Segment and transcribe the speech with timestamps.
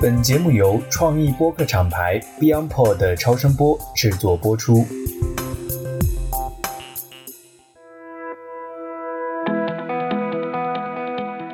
[0.00, 4.86] 本节目由创意播客厂牌 BeyondPod 超声波制作播出。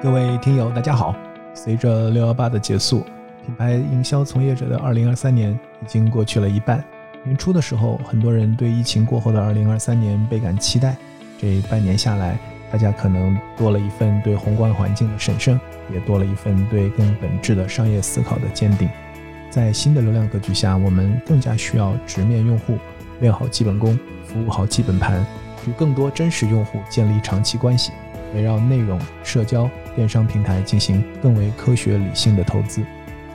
[0.03, 1.15] 各位听友，大家好！
[1.55, 3.05] 随着六幺八的结束，
[3.47, 5.53] 品牌营销从业者的二零二三年
[5.83, 6.83] 已经过去了一半。
[7.25, 10.97] 年初的时候，很多人对疫情过后的二零二三年倍感期待。
[11.39, 12.37] 这半年下来，
[12.73, 15.61] 大家可能多了一份对宏观环境的审慎，
[15.93, 18.89] 也多了一份对更本质的商业思考的坚定。
[19.51, 22.79] 在新的流量格局下，我们更加需要直面用户，
[23.21, 25.23] 练好基本功，服务好基本盘，
[25.69, 27.93] 与更多真实用户建立长期关系，
[28.35, 32.83] 围绕内容、社交、电商平台进行更为科学理性的投资。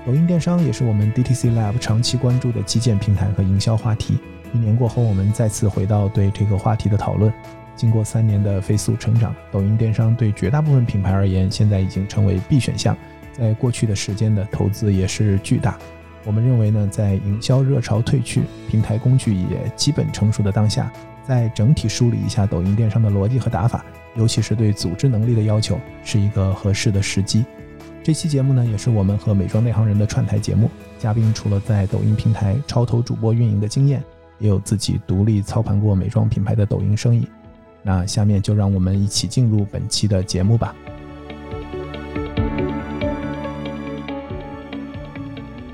[0.04, 4.18] 抖音电商也是我们 DTC Lab 长期关注的基建平台和营销话题。
[4.52, 7.32] 一年过后，我们再次回到对这个话题的讨论。
[7.78, 12.98] 经过三年的飞速成长，抖音电商对绝大部分品牌而言，现在已经成为必选项。
[13.32, 15.78] 在过去的时间的投资也是巨大。
[16.26, 20.92] 我们认为呢，在营销热潮退去、平台工具也基本成熟的当下，
[21.26, 27.46] 在整体梳理一下抖音电商的逻辑和打法，尤其是对组织能力的要求，是一个合适的时机。
[28.04, 30.70] 这期节目呢，也是我们和美妆内行人的串台节目。
[30.98, 34.04] 嘉宾除了在抖音平台超头主播运营的经验，
[34.40, 37.28] 也有自己独立操盘过美妆品牌的抖音生意。
[37.88, 40.76] 那下面就让我们一起进入本期的节目吧。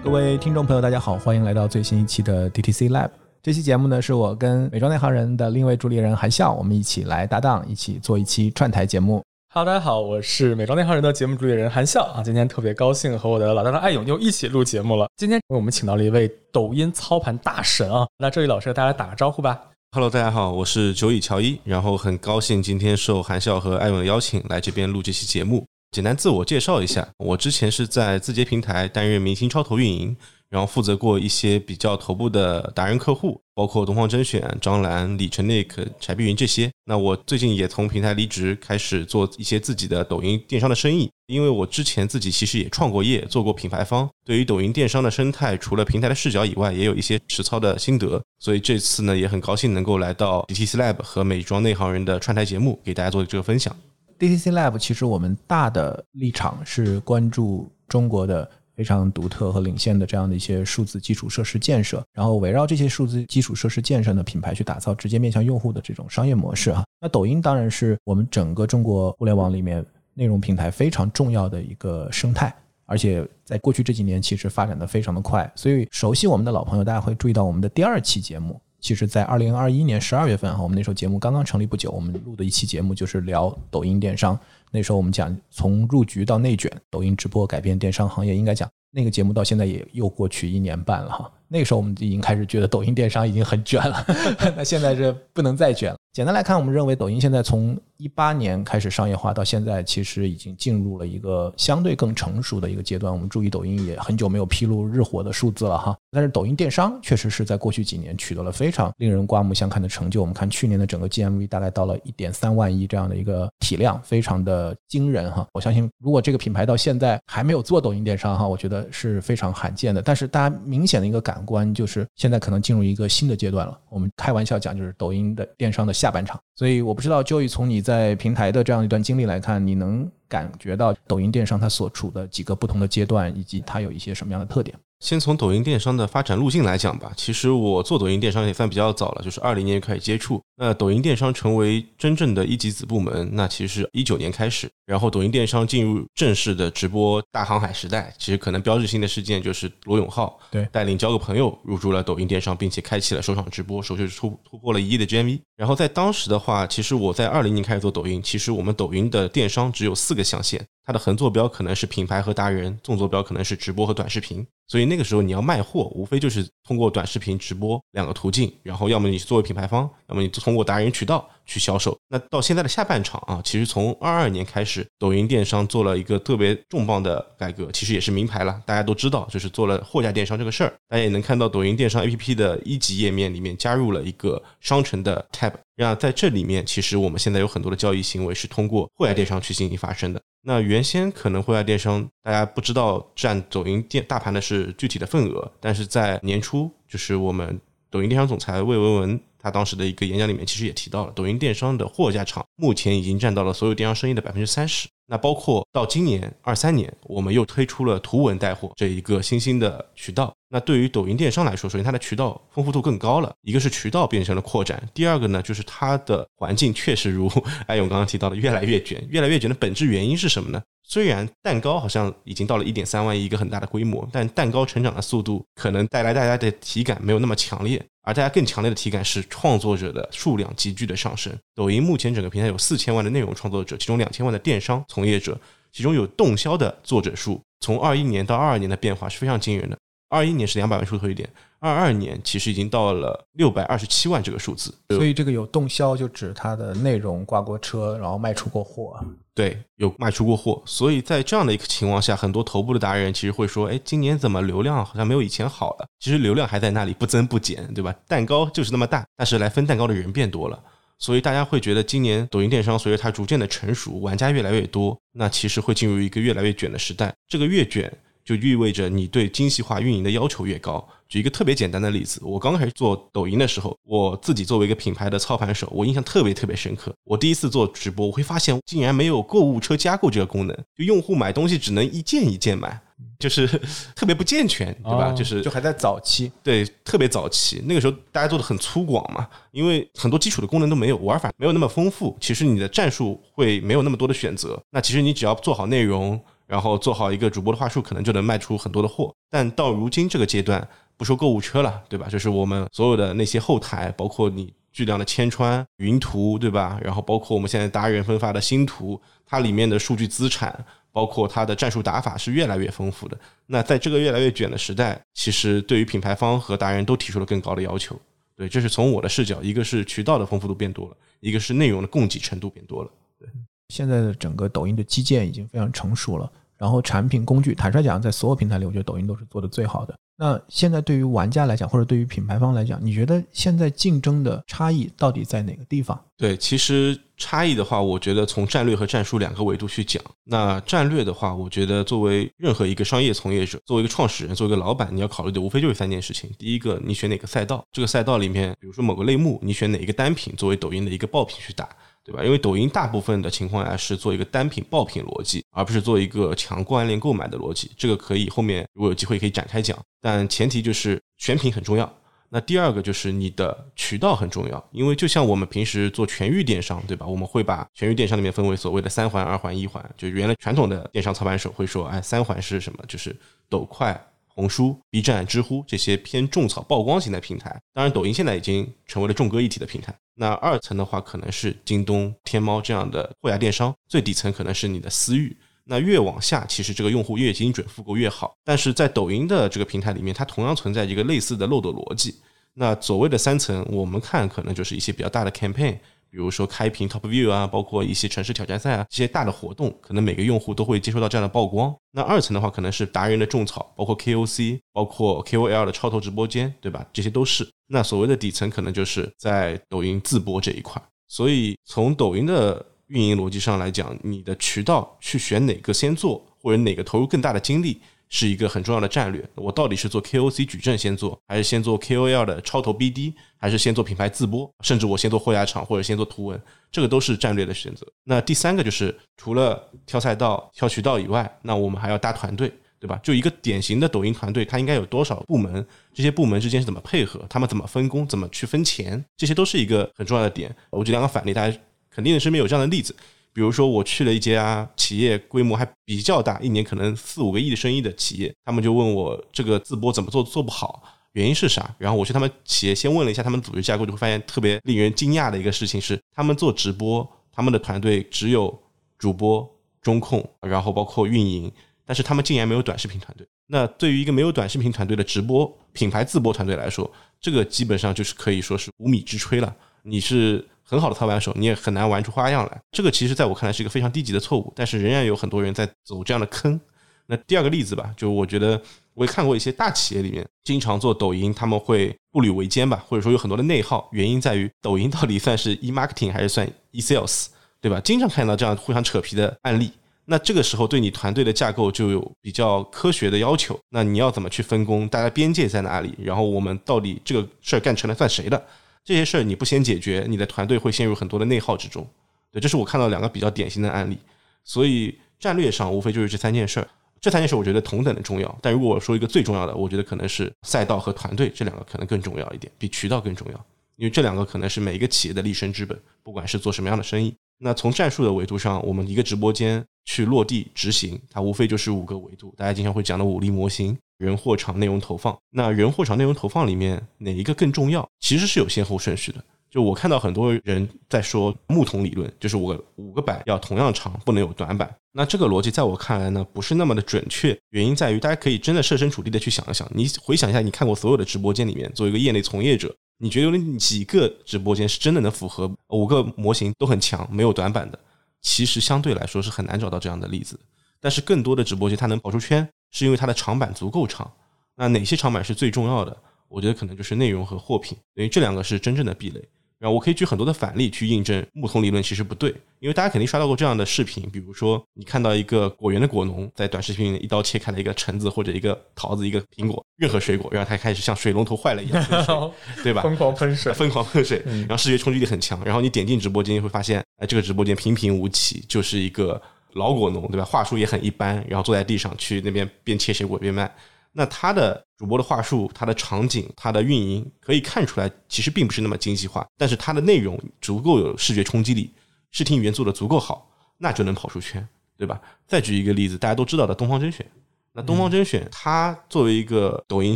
[0.04, 3.10] 各位听众朋友，大家好，欢迎来到最新一期的 DTC Lab。
[3.42, 9.24] 这期节目呢，是我跟美妆内行人的另一位主理人韩笑，我们一起来搭档，一起做一期串台节目。
[9.52, 12.22] Hello，大家好，我是美妆内行人的节目主理人韩笑啊。
[12.22, 15.08] 今天特别高兴和我的老搭档艾勇又一起录节目了。
[15.18, 19.60] 今天我们请到了一位抖音操盘大神啊，那这位老师和大家打个招呼吧。
[19.96, 25.68] Hello，大家好，我是九乙乔伊，然后很高兴今天受韩笑和艾勇的邀请来这边录这期节目。
[25.92, 30.18] 简单自我介绍一下，我之前是在字节平台担任明星超投运营。
[30.54, 36.70] 然后负责过一些比较头部的达人客户，包括东方甄选、张兰、李晨、Nick、柴碧云这些。
[36.86, 41.10] 那我最近也从平台离职，开始做一些自己的抖音电商的生意。
[41.26, 48.22] 因为我之前自己其实也创过业，做过品牌方，对于抖音电商的生态，除了平台的视角以外，也有一些实操的心得。
[48.38, 53.76] 所以这次呢，也很高兴能够来到 DTC Lab 和美妆内行人的串台节目，给大家做这个分享。
[54.20, 58.48] DTC Lab 其实我们大的立场是关注中国的。
[58.76, 66.84] 非常独特和领先的这样的一些数字基础设施建设，然后围绕这些数字基础设施建设的品牌去打造直接面向用户的这种商业模式啊。
[67.00, 72.54] 那抖音当然是我们整个中国互联网里面内容平台非常重要的一个生态，
[72.86, 75.52] 而且在过去这几年其实发展的非常的快。
[75.56, 84.38] 所以熟悉我们的老朋友，大家会注意到我们的第二期节目，其实在二零二一年十二月份哈，我们那时候节目刚刚成立不久，我们录的一期节目就是聊抖音电商。
[84.72, 91.32] 那时候我们讲从入局到内卷，抖音直播改变电商行业，应该讲那个节目到现在也又过去一年半了哈。
[91.48, 94.06] 那个时候我们已经开始觉得抖音电商已经很卷了，
[94.56, 95.98] 那现在是不能再卷了。
[96.14, 103.12] 简单来看，我们认为抖音现在从一八年开始商业化到现在，其实已经进入了一个相对更成熟的一个阶段。
[103.12, 110.22] 我们注意抖音也很久没有披露日活的数字了哈，但是抖音电商确实是在过去几年取得了非常令人刮目相看的成就。
[110.22, 115.48] 我们看去年的整个 GMV 大概到了一点三万亿这样的一个体量，非常的惊人哈。
[115.52, 120.00] 我相信如果这个品牌到现在还没有做抖音电商哈，我觉得是非常罕见的。
[120.00, 121.33] 但是大家明显的一个感。
[121.34, 123.80] 感官就是现在可能进入一个新的阶段了。
[123.90, 126.40] 我们开玩笑讲，就是抖音的电商的下半场。
[126.56, 134.78] 所以我不知道就以从你在平台的这样一段经历来看，你能感觉到抖音电商它所处的几个不同的阶段，以及它有一些什么样的特点？
[135.04, 137.12] 先从抖音电商的发展路径来讲吧。
[137.18, 140.42] 其实我做抖音电商也算比较早了，就是二零年就开始接触。
[140.56, 144.70] 那抖音电商成为真正的一级子部门，那其实是一九年开始。
[144.86, 155.42] 然后抖音电商进入正式的直播大航海时代，其实可能标志性的事件就是罗永浩对带领交个朋友入驻了抖音电商，并且开启了首场直播，首秀突突破了一亿的 GMV。
[155.58, 160.66] 然后在当时的话，其实我在二零年开始做抖音，其实我们抖音的电商只有四个象限。
[160.86, 164.46] 它的横坐标可能是品牌和达人，纵坐标可能是直播和短视频。
[164.68, 168.52] 所以那个时候你要卖货，无非就是通过短视频、直播两个途径。
[168.64, 171.98] 然后要么你作为品牌方，要么你通过达人渠道去销售。
[172.08, 180.74] 那到现在的下半场啊，其实从二二年开始，抖音电商做了一个特别重磅的改革，其实也是名牌了，大家都知道，就是做了货架电商这个事儿。
[180.88, 185.54] 大家也能看到抖音电商 APP 的一级页面里面加入了一个商城的 tab。
[185.76, 190.22] 那在这里面，其实我们现在有很多的交易行为是通过货架电商去进行发生的。
[190.46, 197.60] 那原先可能户外电商大家不知道占抖音电大盘的是具体的份额，但是在年初，就是我们
[197.90, 204.88] 抖音电商总裁魏文文他当时的一个演讲里面，其实也提到了，抖音电商的货架厂目前已经占到了所有电商生意的百分之三十。
[205.06, 210.34] 那包括到今年二三年，我们又推出了图文带货这一个新兴的渠道。
[210.50, 217.30] 那对于抖音电商来说，首先它的渠道丰富度更高了，一个是渠道变成了扩展，第二个呢就是它的环境确实如
[217.68, 220.62] 艾勇刚刚提到的越来越卷，越来越卷的本质原因是什么呢？
[220.94, 231.36] 虽然蛋糕好像已经到了一点三万亿一个很大的规模，但蛋糕成长的速度可能带来大家的体感没有那么强烈，而大家更强烈的体感是创作者的数量急剧的上升。
[231.56, 235.36] 抖音目前整个平台有四千万的内容创作者，其中两千万的电商从业者，
[235.72, 239.76] 其中有动销的作者数，从二一年到二二年的变化是非常惊人的。
[240.14, 241.28] 二一年是两百万出头一点，
[241.58, 244.72] 二二年其实已经到了六百二十七万这个数字。
[244.90, 249.04] 所以这个有动销，就指它的内容挂过车，然后卖出过货。
[249.34, 250.62] 对，有卖出过货。
[250.68, 257.92] 所以在这样的一个情况下，很多头部的达人其实会说：“哎，今年怎么流量好像没有以前好了？”其实流量还在那里不增不减，对吧？
[258.08, 260.64] 蛋糕就是那么大，但是来分蛋糕的人变多了，
[261.00, 267.12] 所以大家会觉得今年抖音电商随着它逐渐的成熟，玩家越来越多，那其实会进入一个越来越卷的时代。
[267.28, 267.92] 这个越卷。
[268.24, 270.88] 就意味着你对精细化运营的要求越高。
[271.08, 276.92] 举一个特别简单的例子，我刚开始做抖音的时候，我自己作为一个品牌的操盘手，我印象特别特别深刻。
[277.04, 282.82] 我第一次做直播，我会发现竟然没有购物车加购这个功能，就用户买东西只能一件一件买，
[283.20, 283.48] 就是
[283.96, 285.12] 特别不健全，对吧？
[285.12, 287.62] 就是就还在早期，对，特别早期。
[287.68, 294.60] 那个时候大家做的很粗犷嘛，因为很多基础的功能都没有，玩法没有那么丰富，其实你的战术会没有那么多的选择。
[294.72, 296.20] 那其实你只要做好内容。
[296.48, 299.14] 然后做好一个主播的话术，可能就能卖出很多的货。
[299.30, 300.68] 但到如今这个阶段，
[300.98, 302.08] 不说购物车了，对吧？
[302.08, 306.80] 就是我们所有的那些后台，包括你巨量的千川云图，对吧？
[306.84, 313.18] 然后包括我们现在达人分发的新图，它里面的数据资产，包括它的战术打法是越来越丰富的。
[313.46, 318.00] 那在这个越来越卷的时代，其实对于品牌方和达人都提出了更高的要求。
[318.36, 322.90] 对，这是从我的视角，一个是渠道的丰富度变多了，一个是内容的供给程度变多了。
[323.20, 323.30] 对，
[323.74, 326.32] 现在的整个抖音的基建已经非常成熟了。
[326.60, 329.96] 然后产品工具，坦率讲，在所有平台里，我觉得抖音都是做的最好的。
[330.16, 336.00] 那现在对于玩家来讲，或者对于品牌方来讲，你觉得现在竞争的差异到底在哪个地方？
[336.16, 340.02] 对，其实差异的话，我觉得从战略和战术两个维度去讲。
[340.24, 346.30] 那战略的话，我觉得作为任何一个商业从业者，作为一个创始人，作为一个老板，你要考虑的无非就是三件事情。
[346.38, 347.66] 第一个，你选哪个赛道？
[347.74, 351.68] 这个赛道里面，比如说某个类目，你选哪一个单品作为抖音的一个爆品去打。
[352.04, 352.24] 对吧？
[352.24, 357.72] 因为抖音大部分的情况下是做一个单品爆品逻辑，而不是做一个强关联购买的逻辑。
[357.78, 361.92] 这个可以后面如果有机会可以展开讲，但前提就是选品很重要。
[362.30, 367.06] 那第二个就是你的渠道很重要，因为就像我们平时做全域电商，对吧？
[367.06, 369.88] 我们会把全域电商里面分为所谓的三环、二环、一环。
[369.96, 372.84] 就原来传统的电商操盘手会说，哎，三环是什么？
[372.88, 373.16] 就是
[373.48, 373.96] 抖快。
[374.36, 379.94] 红书、B 站、知乎这些偏种草曝光型的平台，当然抖音现在已经成为了众歌一体的平台。
[380.16, 385.36] 那二层的话，可能是京东、天猫这样的货架电商，最底层可能是你的私域。
[385.66, 388.36] 那越往下，其实这个用户越精准，复购越好。
[388.44, 392.16] 但是在抖音的这个平台里面，它同样存在一个类似的漏斗逻辑。
[392.54, 395.78] 那所谓的三层，我们看可能就是一些比较大的 campaign。
[396.14, 401.76] 比如说开屏 Top View 啊，包括一些城市挑战赛啊，这些大的活动，可能每个用户都会接收到这样的曝光。
[401.92, 406.86] 那二层的话，可能是达人的种草，包括 KOC，包括 KOL 的超投直播间，对吧？
[406.94, 407.50] 这些都是。
[407.66, 410.80] 那所谓的底层，可能就是在抖音自播这一块。
[411.08, 417.82] 所以从抖音的运营逻辑上来讲，你的渠道去选哪个先做，或者哪个投入更大的精力。
[418.16, 419.28] 是一个很重要的战略。
[419.34, 426.40] 我到底是做 KOC 矩阵先做，还是先做 KOL 的超投 BD，还是先做品牌自播，甚至我先做货架场或者先做图文，
[426.72, 427.88] 这个都是战略的选择。
[428.04, 433.00] 那第三个就是除了挑赛道、挑渠道以外，那我们还要搭团队，对吧？
[433.02, 435.66] 就一个典型的抖音团队，它应该有多少部门？
[435.92, 437.26] 这些部门之间是怎么配合？
[437.28, 438.08] 他们怎么分工？
[438.08, 439.04] 怎么去分钱？
[439.18, 440.56] 这些都是一个很重要的点。
[440.70, 441.58] 我举两个反例，大家
[441.90, 442.96] 肯定身边有这样的例子。
[443.34, 451.74] 比如说，我去了一家企业，规模还比较大，一年可能四五个亿的生意的企业，他们就问我这个自播怎么做做不好，原因是啥？
[451.80, 458.56] 然后我去他们企业先问了一下他们组织架构，就会发现特别令人惊讶的一个事情是，他们做直播，他们的团队只有
[459.00, 459.50] 主播、
[459.82, 461.52] 中控，然后包括运营，
[461.88, 463.26] 但是他们竟然没有短视频团队。
[463.48, 466.88] 那对于一个没有短视频团队的直播品牌自播团队来说，
[467.20, 469.56] 这个基本上就是可以说是无米之炊了。
[469.82, 470.48] 你是。
[470.64, 472.62] 很好的操盘手，你也很难玩出花样来。
[472.72, 476.60] 这个其实在我看来是一个非常低级的错误，但是仍然有很多人在走这样的坑。
[477.06, 478.60] 那第二个例子吧，就我觉得
[478.94, 483.90] 我也看过一些大企业里面经常做抖音，他们会步履维艰吧，或者说有很多的内耗。
[483.92, 487.28] 原因在于抖音到底算是 e marketing 还是算 e sales，
[487.60, 487.82] 对吧？
[487.82, 489.70] 经常看到这样互相扯皮的案例。
[490.06, 493.60] 那这个时候对你团队的架构就有比较科学的要求。
[493.70, 494.88] 那你要怎么去分工？
[494.88, 495.94] 大家边界在哪里？
[495.98, 498.46] 然后我们到底这个事儿干成了算谁的？
[498.84, 501.88] 这些事儿你不先解决，你的团队会陷入很多的内耗之中。
[502.32, 503.98] 对，这是我看到两个比较典型的案例。
[504.44, 506.68] 所以战略上无非就是这三件事儿。
[507.00, 517.14] 这三件事我觉得同等的重要，但如果我说一个最重要的，我觉得可能是赛道和团队这两个可能更重要一点，比渠道更重要，因为这两个可能是每一个企业的立身之本，不管是做什么样的生意。
[517.40, 525.18] 那从战术的维度上，我们一个直播间去落地执行，它无非就是五个维度，大家经常会讲的五力模型：人、货、场、内容投放。
[525.32, 527.90] 那人、货、场、内容投放里面哪一个更重要？
[528.00, 529.24] 其实是有先后顺序的。
[529.50, 534.76] 就我看到很多人在说木桶理论，就是我五个板要同样长，不能有短板。
[534.92, 537.38] 那这个逻辑在我看来呢，不是那么的准确。
[537.52, 547.80] 原因在于，大家可以真的设身处地的去想一想，你回想一下，你看过所有的直播间里面，作为一个业内从业者，你觉得有几个直播间是真的能符合五个模型都很强，没有短板的？
[548.22, 550.40] 其实相对来说是很难找到这样的例子。
[550.82, 554.12] 但是更多的直播间它能跑出圈，是因为它的长板足够长。
[554.56, 555.96] 那哪些长板是最重要的？
[556.28, 559.24] 我觉得可能就是内容和货品，因为这两个是真正的壁垒。
[559.60, 572.82] 然后我可以举很多的反例去印证木桶理论其实不对，因为大家肯定刷到过这样的视频，比如说你看到一个果园的果农在短视频里一刀切开了一个橙子或者一个桃子一个苹果任何水果，然后他开始像水龙头坏了一样 喷水，对吧？
[572.82, 575.42] 疯狂喷水， 疯狂喷水，然后视觉冲击力很强。
[575.46, 579.22] 然后你点进直播间会发现，哎，这个直播间平平无奇，就是一个
[579.54, 580.26] 老果农，对吧？
[580.26, 583.54] 话术也很一般，然后坐在地上去那边边切水果边卖。
[583.92, 589.28] 那他的主播的话术、他的场景、他的运营，可以看出来，其实并不是那么精细化。
[589.38, 591.72] 但是他的内容足够有视觉冲击力，
[592.12, 593.30] 视听语言做的足够好，
[593.60, 595.00] 那就能跑出圈，对吧？
[595.28, 597.06] 再举一个例子，大家都知道的东方甄选。
[597.52, 599.96] 那东方甄选，它作为一个抖音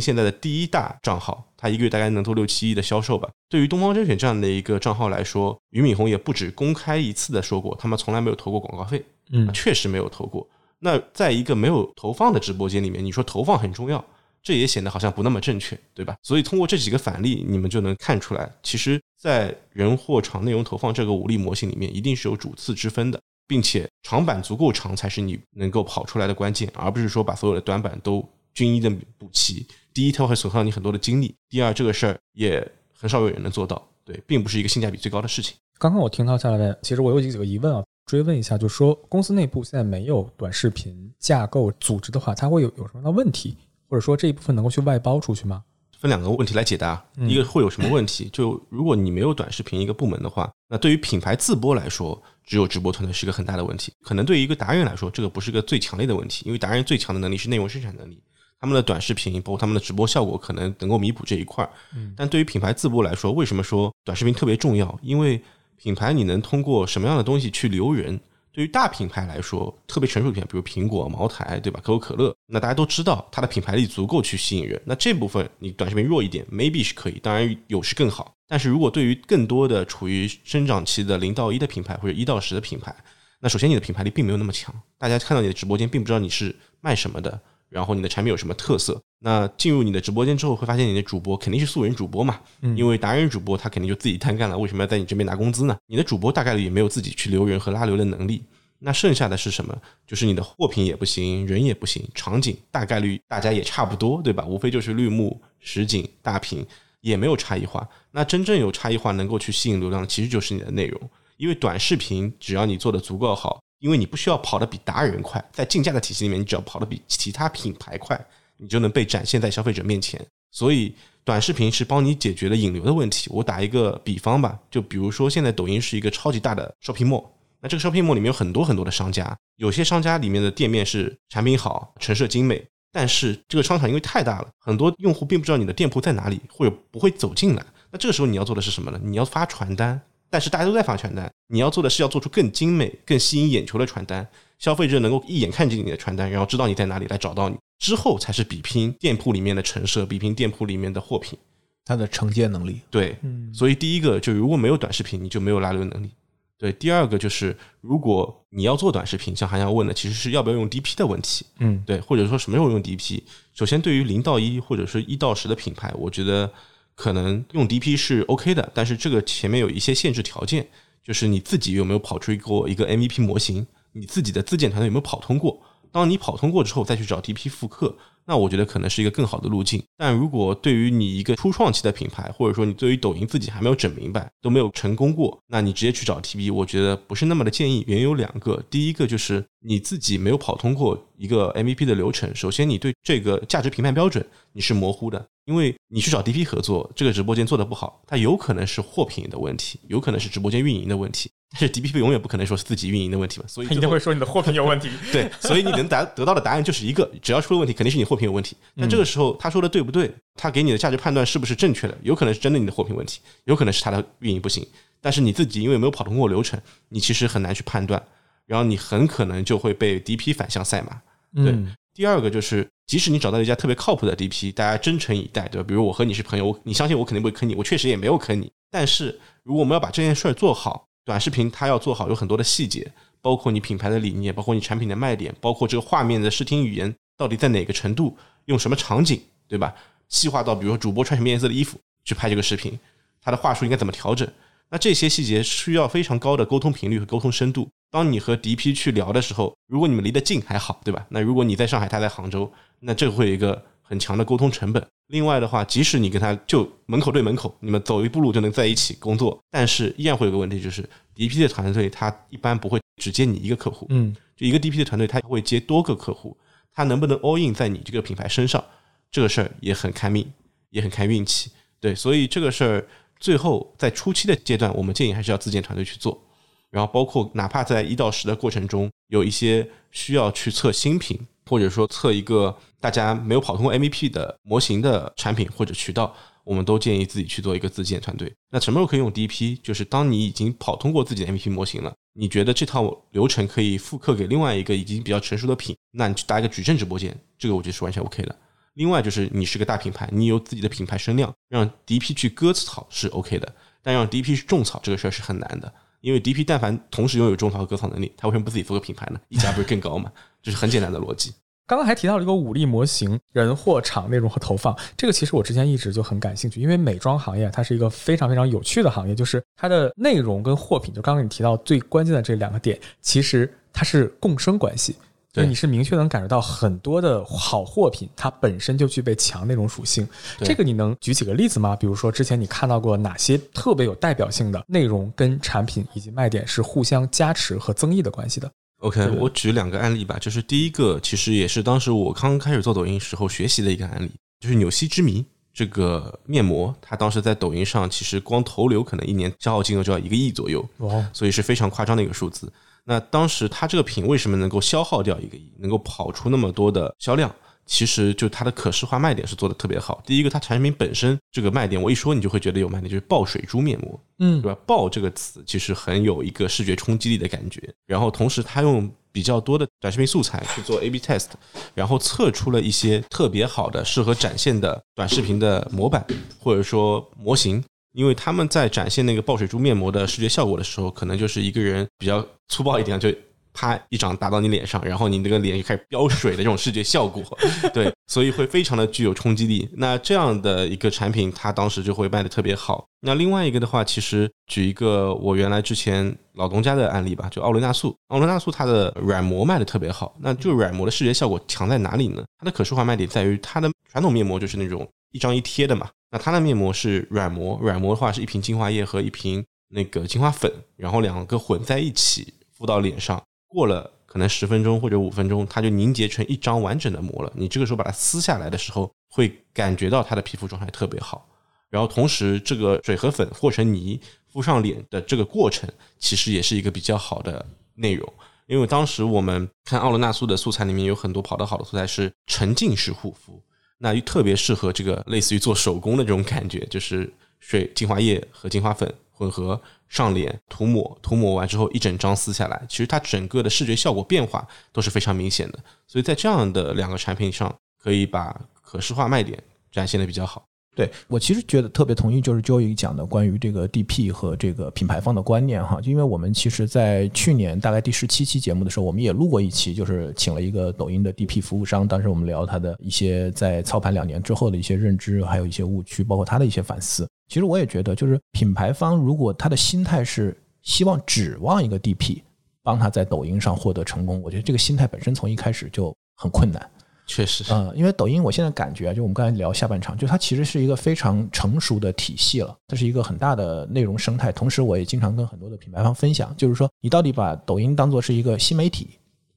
[0.00, 3.28] 现在的第一大账号，它一个月大概能做六七亿的销售吧。
[3.50, 9.04] 对于东方甄选这样的一个账号来说，俞敏洪也不止公开一次的说过，他们从来没有投过广告费。
[9.30, 10.48] 嗯，确实没有投过。
[10.78, 14.02] 那在一个没有投放的直播间里面，你说投放很重要，
[14.42, 16.16] 这也显得好像不那么正确，对吧？
[16.22, 28.26] 所以通过这几个反例，你们就能看出来，其实，在人、货、场内容投放这个五力模型里面，一定是有主次之分的，并且长板足够长才是你能够跑出来的关键，而不是说把所有的短板都
[28.58, 29.64] 均一的补齐。
[29.94, 35.56] 第一，它会损耗你很多的精力；第二，这个事儿也很少有人能做到，对，并不是一个性价比最高的事情。
[35.78, 37.84] 刚刚我听到下来，其实我有几个疑问啊。
[38.04, 43.56] 追问一下，就是说公司内部现在没有短视频架构组织的话，它会有有什么样的问题，
[43.88, 45.62] 或者说这一部分能够去外包出去吗？
[45.98, 48.30] 分两个问题来解答，一个会有什么问题？
[48.32, 53.92] 就如果你没有短视频一个部门的话，那对于品牌自播来说，只有直播团队是一个很大的问题。
[54.00, 58.22] 可能对于一个达人来说，这个不是个最强烈的问题，因为达人最强的能力是内容生产能力，
[58.60, 61.70] 他们的短视频包括他们的直播效果可能能够弥补这一块儿。
[62.16, 64.98] 但对于品牌自播来说，为什么说短视频特别重要？
[65.02, 65.40] 因为
[65.76, 68.18] 品牌你能通过什么样的东西去留人？
[68.50, 71.78] 对于大品牌来说，特别成熟品牌，比如苹果、茅台，对吧？
[71.80, 74.80] 可口可乐，那大家都知道它的品牌力足够去吸引人。
[74.84, 78.34] 那这部分你短视频弱一点，maybe 是可以，当然有是更好。
[78.48, 82.92] 但是如果对于更多的处于生长期的零到一的品牌或者一到十的品牌，
[83.38, 87.40] 那首先你的品牌力并没有那么强，大家看到你的直播间并不知道你是卖什么的。
[87.68, 89.00] 然后你的产品有什么特色？
[89.20, 92.40] 那进入你的直播间之后，会发现你的主播肯定是素人主播嘛？
[92.76, 95.76] 因为达人主播他肯定就自己单干了，为什么要在你这边拿工资呢？
[95.86, 98.44] 你的主播大概率也没有自己去留人和拉流的能力。
[98.78, 99.76] 那剩下的是什么？
[100.06, 104.44] 就是你的货品也不行，人也不行，场景大概率大家也差不多，对吧？
[104.46, 106.64] 无非就是绿幕、实景、大屏，
[107.00, 107.88] 也没有差异化。
[108.12, 111.10] 那真正有差异化能够去吸引流量的，其实就是你的内容。
[111.38, 113.60] 因为短视频只要你做的足够好。
[113.78, 118.18] 因为你不需要跑得比达人快，在竞价的体系里面，你只要跑得比其他品牌快，
[118.56, 120.20] 你就能被展现在消费者面前。
[120.50, 120.94] 所以，
[121.24, 123.28] 短视频是帮你解决了引流的问题。
[123.30, 127.24] 我打一个比方吧，就比如说现在抖音是一个超级大的 shopping mall，
[127.60, 137.64] 那这个 shopping mall 里面有很多很多的商家，有些商家里面的店面是产品好、陈设精美，但是这个商场因为太大了，很多用户并不知道你的店铺在哪里，或者不会走进来。
[137.90, 138.98] 那这个时候你要做的是什么呢？
[139.02, 140.00] 你要发传单。
[140.30, 151.38] 但是大家都在发传单，你要做的是要做出更精美、更吸引眼球的传单，消费者能够一眼看见你的传单，然后知道你在哪里来找到你，之后才是比拼店铺里面的陈设，比拼店铺里面的货品，
[151.84, 152.80] 它的承接能力。
[152.90, 153.16] 对，
[153.54, 156.10] 所以第一个就如果没有短视频，你就没有拉流能力。
[156.58, 161.46] 对，第二个就是如果你要做短视频，像韩阳问的，其实是要不要用 DP 的问题。
[161.60, 163.22] 嗯，对，或者说什么时候用 DP？
[163.54, 166.52] 首先，对于零到一或者是一到十的品牌，我觉得。
[166.98, 170.66] 可能用 DP 是 OK 的，但是这个前面有一些限制条件，
[171.04, 175.62] 就是你自己有没有跑出过一个 MVP 模型，你自己的自建团队有没有跑通过。
[175.92, 177.96] 当你跑通过之后，再去找 DP 复刻，
[178.28, 179.82] 那我觉得可能是一个更好的路径。
[179.96, 187.82] 但如果对于你一个初创期的品牌，或者说你对于抖音自己还没有整明白，都没有成功过，那你直接去找 TP，我觉得不是那么的建议。
[187.86, 195.26] 原因有两个，第一个就是你自己没有跑通过一个 MVP 的流程，首先你对这个价值评判标准你是模糊的。
[195.46, 201.30] 因为你去找 DP 合作，这个直播间做的不好，它有可能是货品的问题，有可能是直播间运营的问题。
[201.50, 204.90] 但是 DP 永远不可能说是自己运营的问题嘛，所以他一定会说你的货品有问题。
[205.10, 208.56] 对，所以你能答得到的答案就是一个，只要出了问题，肯定是你货品有问题。
[208.74, 210.12] 那这个时候他说的对不对？
[210.34, 211.96] 他给你的价值判断是不是正确的？
[212.02, 214.66] 有可能是真的你的货品问题，有可能是他的运营不行。
[215.00, 218.02] 但是你自己因为没有跑通过流程，你其实很难去判断，
[218.46, 221.00] 然后你很可能就会被 DP 反向赛马。
[221.42, 221.56] 对，
[221.94, 225.66] 第二个就是，即使你找到一家特别靠谱的 DP，大家真诚以待，对吧？
[225.66, 228.50] 比如我和你是朋友，我你相信我肯定不会坑你，我确实也没有坑你。
[228.70, 239.74] 但是如果我们要把这件事儿做好，短视频它要做好有很多的细节，包括你品牌的理念，包括你产品的卖点，包括这个画面的视听语言到底在哪个程度，用什么场景，对吧？
[240.10, 242.78] 细化到比如说主播穿什么颜色的衣服去拍这个视频，
[243.22, 244.28] 它的话术应该怎么调整？
[244.68, 247.66] 那这些细节需要非常高的沟通频率和沟通深度。
[247.90, 251.06] 当你和 DP 去聊的时候，如果你们离得近还好，对吧？
[251.08, 254.86] 那如果你在上海，他在杭州，那这会有一个很强的沟通成本。
[255.06, 260.82] 另外的话，即使你跟他就门口对门口，你们走一步路就能在一起工作，但是依然会有个问题，就是
[261.16, 266.36] DP 的团队他一般不会只接你一个客户，嗯，就一个 DP 的团队他会接多个客户，
[266.74, 268.62] 他能不能 all in 在你这个品牌身上，
[269.10, 270.30] 这个事儿也很看命，
[270.68, 272.86] 也很看运气，对，所以这个事儿
[273.18, 276.22] 最后在初期的阶段，我们建议还是要自建团队去做，
[276.68, 281.18] 然后包括哪怕在一到十的过程中，有一些需要去测新品。
[281.48, 286.14] 或者说测一个大家没有跑通过 MVP 的模型的产品或者渠道，
[286.44, 288.32] 我们都建议自己去做一个自建团队。
[288.50, 289.58] 那什么时候可以用 DP？
[289.62, 298.36] 就是当你已经跑通过自己的 MVP 模型了，你觉得这套流程可以复刻给另外一个已经比较成熟的品，那你去搭一个矩阵直播间，这个我觉得是完全 OK 的。
[298.74, 305.72] 另外就是你是个大品牌，你有自己的品牌声量，让 DP 去割草是 OK 的，但让 DP 去种草这个事儿是很难的。
[306.00, 309.20] 因为 DP 但凡同时拥有种草和割草能力，他为什么不自己做个品牌呢？
[309.28, 310.12] 溢价不是更高吗？
[310.42, 311.32] 这是很简单的逻辑。
[311.66, 324.96] 刚刚还提到了一个武力模型、人、货、场、内容和投放，这个其实我之前一直就很感兴趣，因为美妆行业它是一个非常非常有趣的行业，就是它的内容跟货品，就刚刚你提到最关键的这两个点，其实它是共生关系，
[325.32, 330.08] 对，你是明确能感受到很多的好货品，它本身就具备强那种属性。
[330.40, 331.76] 这个你能举几个例子吗？
[331.76, 340.16] 比如说之前你看到过哪些特别有代表性的内容跟产品以及卖点是互相加持和增益的关系的？OK，我举两个案例吧。
[340.18, 344.10] 就是第一个，其实也是当时我刚开始做抖音时候学习的一个案例，
[344.40, 352.50] 就是纽西之谜这个面膜，它当时在抖音上其实光投流可能一年消耗金额就要一个亿左右，哦，所以是非常夸张的一个数字。
[352.88, 357.30] 那当时它这个品为什么能够消耗掉一个亿，能够跑出那么多的销量？
[357.66, 360.02] 其实就它的可视化卖点是做的特别好。
[360.06, 364.58] 第一个，它产品本身这个卖点，我一说你就会觉得有卖点，就是爆水珠面膜，嗯，对吧？
[364.66, 367.62] 爆这个词其实很有一个视觉冲击力的感觉。
[367.84, 371.26] 然后同时，它用比较多的短视频素材去做 A/B test，
[371.74, 376.06] 然后测出了一些特别好的适合展现的短视频的模板
[376.40, 377.62] 或者说模型。
[377.92, 383.12] 因为他们在展现那个爆水珠面膜的视觉效果的时候，可能就是一个人比较粗暴一点就。
[383.54, 387.24] 啪一掌打到你脸上，然后你那个脸就开始飙水的这种视觉效果，
[387.74, 389.68] 对，所以会非常的具有冲击力。
[389.72, 392.86] 那这样的一个产品，它当时就会卖的特别好。
[393.00, 397.96] 那另外一个的话，其实举一个我原来之前老东家的案例吧，就奥伦纳素。
[398.08, 402.22] 奥伦纳素它的软膜卖的特别好，那就软膜的视觉效果强在哪里呢？
[402.38, 413.22] 它的可视化卖点在于它的传统面膜就是那种一张一贴的嘛，那它的面膜是软膜，软膜的话是一瓶精华液和一瓶那个精华粉，然后两个混在一起敷到脸上。
[413.46, 417.32] 过了可能十分钟或者五分钟，它就凝结成一张完整的膜了。
[417.34, 421.26] 你这个时候把它撕下来的时候，会感觉到它的皮肤状态特别好。
[421.70, 425.68] 然后同时，这个水和粉和成泥敷上脸的这个过程，
[425.98, 427.44] 其实也是一个比较好的
[427.74, 428.10] 内容。
[428.46, 433.42] 因为当时我们看奥伦纳素的素材里面有很多跑得好的素材是沉浸式护肤，
[433.78, 439.60] 那特别适合这个类似于做手工的这种感觉，就是水、精华液和精华粉混合。
[439.88, 445.58] 上脸涂抹，涂抹完之后一整张撕下来，其实它整个的视觉效果变化都是非常明显的。
[445.86, 447.50] 所以在这样的两个产品上，
[447.82, 450.44] 可以把可视化卖点展现的比较好。
[450.78, 467.08] 对我其实觉得特别同意，就是 Joey 讲的关于这个 DP 和这个品牌方的观念哈，就因为我们其实，在去年大概第十七期节目的时候，我们也录过一期，就是请了一个抖音的 DP 服务商，当时我们聊他的一些在操盘两年之后的一些认知，还有一些误区，包括他的一些反思。
[467.26, 472.20] 其实我也觉得，就是品牌方如果他的心态是希望指望一个 DP
[472.62, 476.70] 帮他在抖音上获得成功，我觉得这个心态本身从一开始就很困难。
[477.08, 484.30] 确实，嗯，因为抖音我现在感觉啊，就我们刚才聊下半场，就它其实是一个非常成熟的体系了，它是一个很大的内容生态。
[484.30, 488.90] 同时，我也经常跟很多的品牌方分享，就是说，你到底把抖音当做是一个新媒体、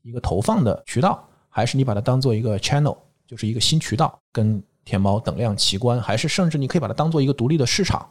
[0.04, 8.06] 一个投放的渠道，还是你把它当做一个 channel，就是一个新渠道，跟天猫等量齐观，还是甚至你可以把它当做一个独立的市场，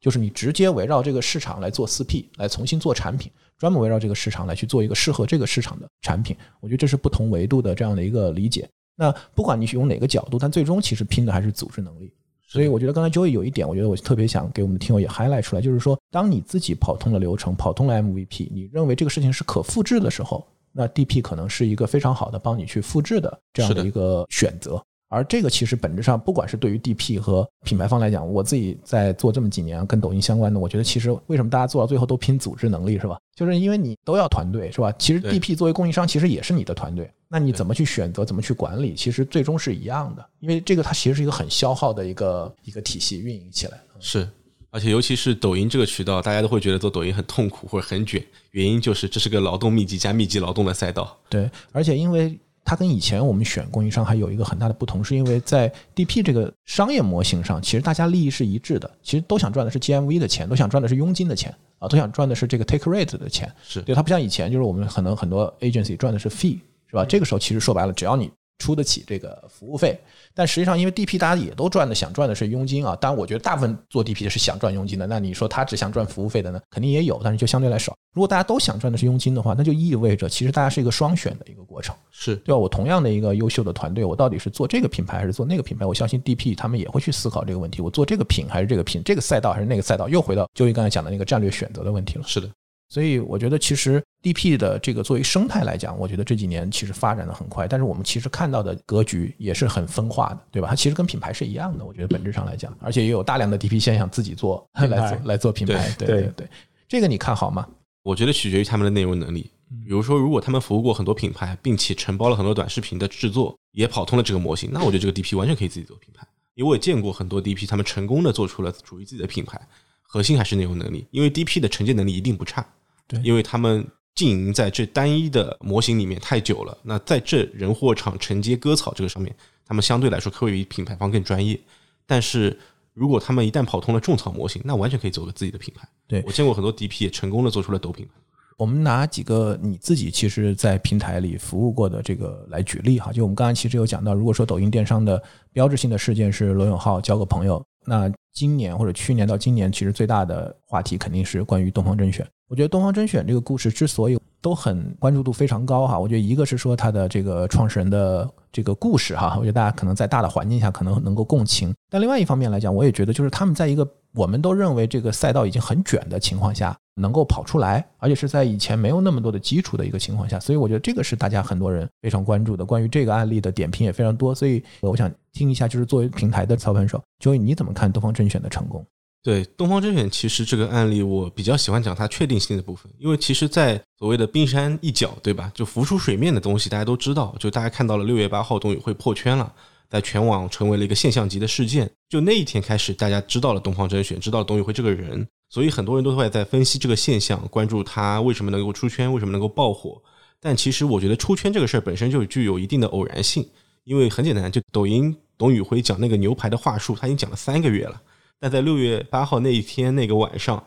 [0.00, 6.36] 就是你直接围绕这个市场来做四 P，来重新做产品，专门围绕这个市场来去做一个适合这个市场的产品。
[6.60, 8.68] 我觉得这是不同维度的这样的一个理解。
[8.96, 12.12] 那不管你是用哪个角度，但最终其实拼的还是组织能力。
[12.46, 24.80] 所以我觉得刚才 Joey 有一点，我觉得我特别想给我们的听友也 highlight 出来，就是说，当你自己跑通了流程，跑通了 MVP，你认为这个事情是可复制的时候，那 DP 可能是一个非常好的帮你去复制的这样的一个选择。
[25.14, 33.16] 而这个其实本质上，不管是对于 DP 和品牌方来讲，我自己在做这么几年跟抖音相关的，我觉得其实为什么大家做到最后都拼组织能力是吧？
[33.36, 34.92] 就是因为你都要团队是吧？
[34.98, 37.08] 其实 DP 作为供应商，其实也是你的团队。
[37.28, 40.28] 那你怎么去选择，怎么去管理，其实最终是一样的。
[40.40, 43.80] 因为这个它其实是一个很消耗的一个一个体系运营起来。
[44.00, 44.28] 是，
[44.70, 51.16] 而且尤其是抖音这个渠道，大家都会觉得做抖音很痛苦或者很卷，原因就是这是个劳动密集加密集劳动的赛道。
[51.28, 52.36] 对，而且因为。
[52.64, 63.52] 它跟以前我们选供应商还有一个很大的不同，是因为在 DP 这个商业模型上，其实大家利益是一致的，其实都想赚的是 GMV 的钱，都想赚的是佣金的钱啊，都想赚的是这个 take rate 的钱。
[63.62, 67.04] 是对，它不像以前，就是我们可能很多 agency 赚的是 fee，是吧？
[67.04, 69.98] 这个时候其实说白了，只要你出得起这个服务费。
[70.34, 72.96] 但实际上，因为 DP 大家也都赚的，想赚的是佣金啊。
[72.96, 75.06] 当然，我觉得大部分做 DP 的是想赚佣金的。
[75.06, 76.60] 那你说他只想赚服务费的呢？
[76.70, 77.94] 肯定也有，但是就相对来少。
[78.14, 82.58] 如果大家都想赚的是佣金的话，那就意味着其实大家是一个双选的一个过程，是对吧？
[82.58, 85.84] 我同样的一个优秀的团队，我到底是做这个品牌还是做那个品牌？
[85.84, 89.02] 我相信 DP 他们也会去思考这个问题：我做这个品还是这个品？
[89.04, 90.08] 这个赛道还是那个赛道？
[90.08, 92.24] 又回到就你刚才讲的那个战略选择的问题了。
[92.26, 92.48] 是的。
[92.88, 97.68] 所以我觉得，其实 DP 的这个作为生态来讲，我觉得这几年其实发展的很快。
[97.68, 100.68] 但是我们其实看到的格局也是很分化的，对吧？
[100.70, 105.94] 它其实跟品牌是一样的，我觉得本质上来讲，而且也有大量的 DP 现象自己做来做来做品牌。
[105.98, 106.48] 对对对，
[106.88, 107.68] 这个你看好吗？
[108.02, 109.50] 我觉得取决于他们的内容能力。
[109.84, 116.26] 比如说，如果他们服务过很多品牌，并且承包了很多短视频的制作，也跑通了这个模型，那我觉得这个 DP 完全可以自己做品牌。
[116.54, 119.60] 因为我也见过很多 DP，他们成功的做出了属于自己的品牌，
[120.02, 121.04] 核心还是内容能力。
[121.10, 122.64] 因为 DP 的承接能力一定不差。
[123.08, 129.34] 对，因为他们经营在这单一的模型里面太久了，那在这人货场承接割草这个上面，
[129.66, 131.58] 他们相对来说会比品牌方更专业。
[132.06, 132.56] 但是
[132.92, 135.88] 如果他们一旦跑通了种草模型，那完全可以走个自己的品牌。
[136.06, 138.12] 对我见过很多 DP 也成功的做出了抖品牌。
[138.56, 145.20] 我们拿几个你自己其实，在平台里服务过的这个来举例哈，就我们刚才其实有讲到，如果说抖音电商的
[145.52, 152.26] 标志性的事件是罗永浩交个朋友，那今年或者去年到今年，其实最大的话题肯定是关于东方甄选。
[152.48, 161.74] 我觉得东方甄选这个故事之所以都很关注度非常高哈，我觉得一个是说它的这个创始人的这个故事哈，我觉得大家可能在大的环境下可能能够共情。
[161.90, 172.64] 但另外一方面来讲，我也觉得就是他们在一个我们都认为这个赛道已经很卷的情况下，能够跑出来，而且是在以前没有那么多的基础的一个情况下，所以我觉得这个是大家很多人非常关注的。
[172.64, 178.86] 关于这个案例的点评也非常多，所以我想听一下，就是作为平台的操盘手，Joy，你怎么看东方甄选的成功？
[179.24, 185.50] 对东方甄选，其实这个案例我比较喜欢讲它确定性的部分，因为其实，在所谓的冰山一角，对吧？
[185.54, 187.34] 就浮出水面的东西，大家都知道。
[187.40, 189.50] 就大家看到了六月八号董宇辉破圈了，
[189.88, 191.90] 在全网成为了一个现象级的事件。
[192.06, 200.02] 就那一天开始，大家知道了东方甄选，知道了董宇辉这个人，所以很多人都会在分析这个现象，关注他为什么能够出圈，为什么能够爆火。
[200.38, 203.48] 但其实我觉得出圈这个事儿本身就具有一定的偶然性，
[203.84, 208.02] 因为很简单，就抖音董宇辉讲那个牛排的话术，他已经讲了三个月了。
[208.44, 210.62] 但在六月八号那一天那个晚上，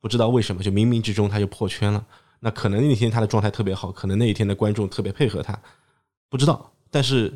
[0.00, 2.04] 不知道为什么就冥冥之中他就破圈了。
[2.40, 5.56] 那可能那天他的状态特别好，可能那一天的观众特别配合他，
[6.28, 6.72] 不知道。
[6.90, 7.32] 但是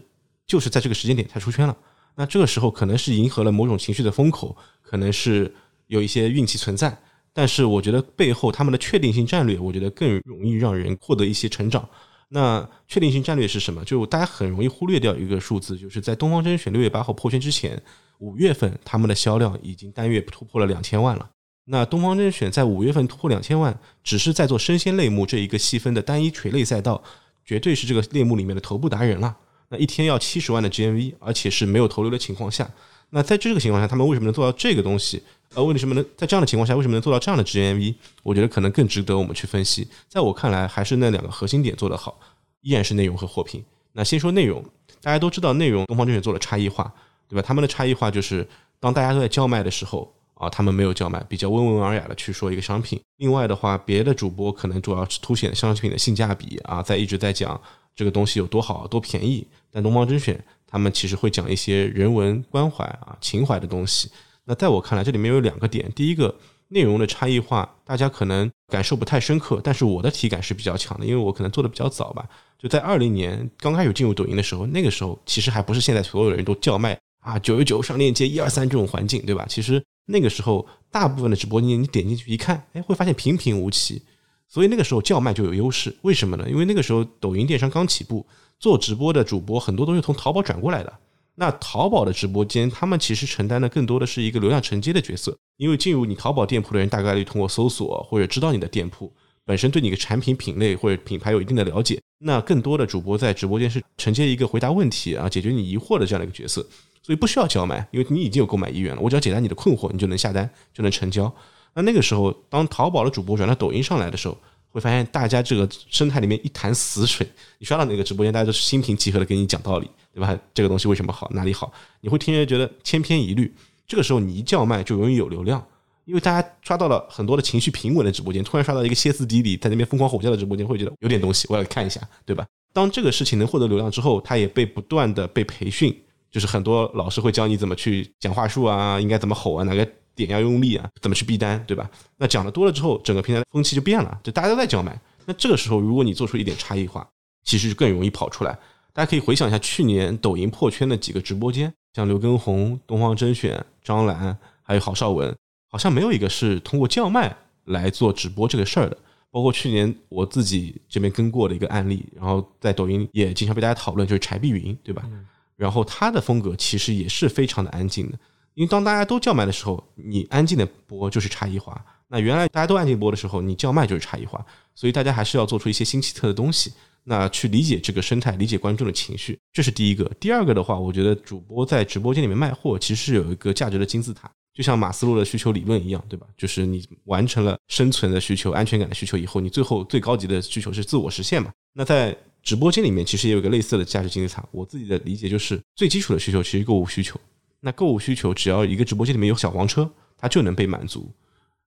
[0.48, 1.76] 就是在这个时间点才出圈了。
[2.16, 5.54] 那这个时候可能是迎合了某种情绪的风口，可能是
[5.86, 6.98] 有一些运气存在。
[7.32, 11.88] 但是我觉得背后他们的确定性战略，我觉得更容易让人获得一些成长。
[12.30, 13.84] 那确定性战略是什么？
[13.84, 17.80] 就大家很容易忽略掉一个数字，就是在东方甄选六月八号破圈之前。
[18.18, 21.30] 五月份他们的销量已经单月突破了两千万了。
[21.66, 27.02] 那东方甄选在五月份突破两千万，只是在做生鲜类目这一个细分的单一垂类赛道，
[27.44, 29.36] 绝对是这个类目里面的头部达人了。
[29.70, 32.70] 那一天要七十万的 GMV，而且是没有投流的情况下，
[33.10, 35.22] 那在这个情况下，他们为什么能做到这个东西？
[35.54, 37.94] 呃，为什么能在这样的情况下，为什么能做到这样的 GMV？
[38.22, 39.88] 我觉得可能更值得我们去分析。
[40.06, 42.20] 在我看来，还是那两个核心点做得好，
[42.60, 43.64] 依然是内容和货品。
[43.92, 44.62] 那先说内容，
[45.00, 46.92] 大家都知道内容，东方甄选做了差异化。
[47.28, 47.42] 对吧？
[47.46, 48.46] 他们的差异化就是，
[48.80, 53.00] 当大家都在叫卖的时候啊，他们没有叫卖，比较温文尔雅的去说一个商品。
[53.16, 57.60] 另外的话，别的主播可能主要是凸显商品的性价比啊，在一直在讲
[57.94, 59.46] 这个东西有多好、多便宜。
[59.70, 64.10] 但东方甄选他们其实会讲一些人文关怀啊、情怀的东西。
[64.44, 66.34] 那在我看来，这里面有两个点：第一个，
[66.68, 72.28] 内容的差异化，大家可能感受不太深刻，但是我的体感是比较强的，因为我可能做的比较早吧。
[72.58, 76.98] 就在二零年刚开始进入抖音的时候，那个时候其实还不是现在所有人都叫卖。
[77.24, 79.46] 啊，九十九上链接一二三这种环境，对吧？
[79.48, 84.02] 其实那个时候大部分的直播间你点进去一看，哎，会发现平平无奇，
[84.46, 85.96] 所以那个时候叫卖就有优势。
[86.02, 86.48] 为什么呢？
[86.48, 88.26] 因为那个时候抖音电商刚起步，
[88.60, 90.92] 做直播的主播很多都是从淘宝转过来的。
[91.36, 99.10] 那淘宝的直播间，他们其实承担的更多的是一个流量承接的角色，因为进入你淘宝店铺的人，大概率通过搜索或者知道你的店铺
[99.46, 102.00] 本身对你的产品品类或者品牌有一定的了解。
[102.18, 106.64] 那更多的主播在直播间是承接一个回答问题啊、解决你疑惑的这样的一个角色，
[107.04, 111.30] 所以不需要叫卖，因为你已经有购买意愿了，我只要解答你的困惑，你就能下单，就能成交。
[111.74, 114.38] 那那个时候，当淘宝的主播转到抖音上来的时候，
[114.70, 117.28] 会发现大家这个生态里面一潭死水。
[117.58, 120.34] 你刷到哪个直播间，大家都是心平气和的给你讲道理，对吧？
[120.54, 121.70] 这个东西为什么好，哪里好？
[122.00, 123.54] 你会听着觉得千篇一律。
[123.86, 125.62] 这个时候你一叫卖，就容易有流量，
[126.06, 132.46] 因为大家刷到了很多的情绪平稳的直播间，突然刷到一个歇斯底里在那边疯狂吼叫的直播间，会觉得有点东西，我要看一下，对吧？
[132.72, 135.94] 当这个事情能获得流量之后，它也被不断的被培训，
[136.34, 141.88] 就是很多老师会教你怎么去讲话术啊，应该怎么吼啊，哪个点要用力啊，怎么去逼单，对吧？
[142.16, 145.00] 那讲的多了之后，整个平台的风气就变了，就大家都在叫卖。
[145.26, 147.08] 那这个时候，如果你做出一点差异化，
[147.44, 148.58] 其实就更容易跑出来。
[148.92, 155.32] 大家可以回想一下去年抖音破圈的几个直播间，像刘畊宏、东方甄选、张兰，还有郝邵文，
[155.70, 158.98] 好像没有一个是通过叫卖来做直播这个事儿的。
[159.30, 165.08] 包括去年我自己这边跟过的一个案例，然后在抖音也经常被大家讨论，就是柴碧云，对吧？
[165.56, 168.18] 然后他的风格其实也是非常的安静的，
[168.54, 171.84] 因为当大家都叫卖的时候，你安静的播就是差异化。
[172.08, 176.72] 那原来大家都安静播的时候，你叫卖就是差异化，所以大家还是要做出一些新奇特的东西。
[177.06, 180.10] 那去理解这个生态，理解观众的情绪，这是第一个。
[180.18, 186.26] 第二个的话，我觉得主播在直播间里面卖货，其实是有一个价值的金字塔，就像马斯洛的需求理论一样，对吧？
[186.34, 191.50] 就是你完成了生存的需求、安全感的需求以后，你最后最高级的需求是自我实现嘛？
[191.74, 194.46] 那在直播间里面，其实也有一个类似的价值金字塔。
[194.52, 197.18] 我自己的理解就是，最基础的需求其实购物需求。
[197.60, 201.10] 那购物需求，只要一个直播间里面有小黄车，它就能被满足。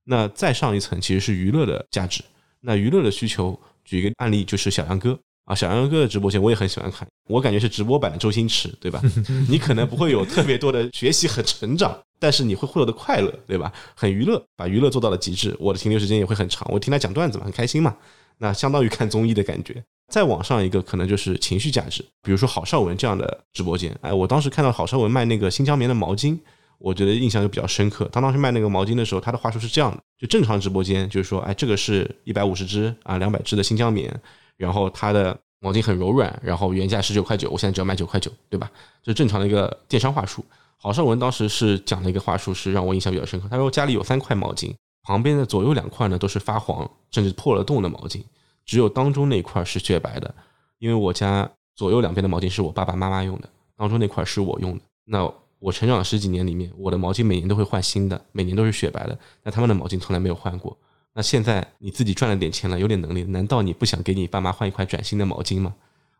[0.03, 2.23] 那再上一层其实是娱乐的价值。
[2.61, 9.01] 那娱乐的需求，举一个案例就是小杨哥啊，小杨哥的直播间我也很喜欢看，我感觉是直播版的周星驰，对吧？
[9.49, 13.73] 你可能不会有特别多的学习和成长，但是你会获得快乐，对吧？
[13.95, 15.57] 很娱乐，把娱乐做到了极致。
[15.59, 17.97] 我的停留时间也会很长，我听他讲段子嘛，很开心嘛。
[18.37, 19.83] 那相当于看综艺的感觉。
[20.07, 26.37] 再往上一个可能就是情绪价值，比如说郝邵文这样的直播间，哎，我当时看到郝邵文卖那个新疆棉的毛巾。
[26.79, 28.07] 我觉得印象就比较深刻。
[28.11, 34.15] 他当时卖那个毛巾的时候，他的话术是这样的：就正常直播间就是说，哎，这个是一百五十支啊，两百支的新疆棉，
[34.57, 38.69] 然后它的毛巾很柔软，然后原价十九块九，我现在只要卖九块九，对吧？
[39.01, 40.45] 这是正常的一个电商话术。
[40.77, 43.47] 郝邵文当时是讲了一个话术，是让我印象比较深刻。
[43.49, 44.71] 他说家里有三块毛巾，
[45.07, 48.21] 旁边的左右两块呢都是发黄甚至破了洞的毛巾，
[48.65, 50.35] 只有当中那块是雪白的。
[50.79, 54.81] 因为我家左右两边的毛巾是我爸爸妈妈用的，当中那块是我用的。
[55.05, 59.17] 那我成长十几年里面，我的毛巾每年都会换新的，每年都是雪白的。
[59.43, 60.77] 那他们的毛巾从来没有换过。
[61.13, 65.73] 那现在你自己赚了点钱了，有点能力，难道你不想给你爸妈换一块崭新的毛巾吗？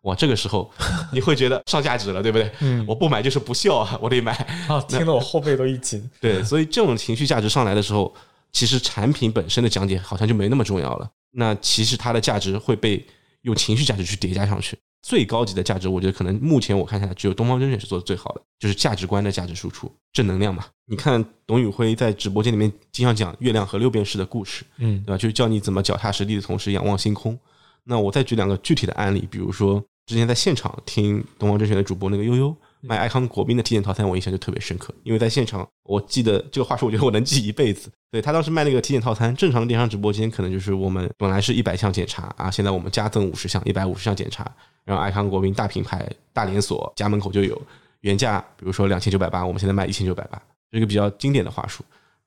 [0.04, 0.72] 哇，这个时候
[1.12, 2.50] 你会觉得上价值了，对不对？
[2.62, 4.32] 嗯，我不买就是不孝啊，我得买。
[4.70, 6.10] 啊，听得我后背都一紧。
[6.22, 8.14] 对，所以这种情绪价值上来的时候，
[8.58, 11.08] 其实产品本身的讲解好像就没那么重要了。
[11.34, 13.06] 那其实它的价值会被
[13.44, 14.76] 用情绪价值去叠加上去。
[15.04, 20.66] 最高级的价值，我觉得可能目前我看下来，只有东方甄选是做的最好的，就是价值观的价值输出，正能量嘛。
[20.88, 25.18] 你看董宇辉在直播间里面经常讲月亮和六便士的故事，嗯，对吧？
[25.20, 27.38] 就是教你怎么脚踏实地的同时仰望星空。
[27.84, 37.90] 那我再举两个具体的案例，比如说之前在现场听东方甄选的主播那个悠悠卖爱康国宾的体检套餐，我印象就特别深刻，因为在现场我记得这个话术，我觉得我能记一辈子。
[38.10, 44.50] 对他当时卖那个体检套餐，正常的电商直播间可能就是我们本来是一百项检查啊，现在我们加赠五十项，一百五十项检查。
[44.86, 47.62] 然后爱康国宾大品牌大连锁家门口就有，
[48.02, 51.84] 原价比如说两千九百八，我们现在卖一千九百八，是一个比较经典的话术。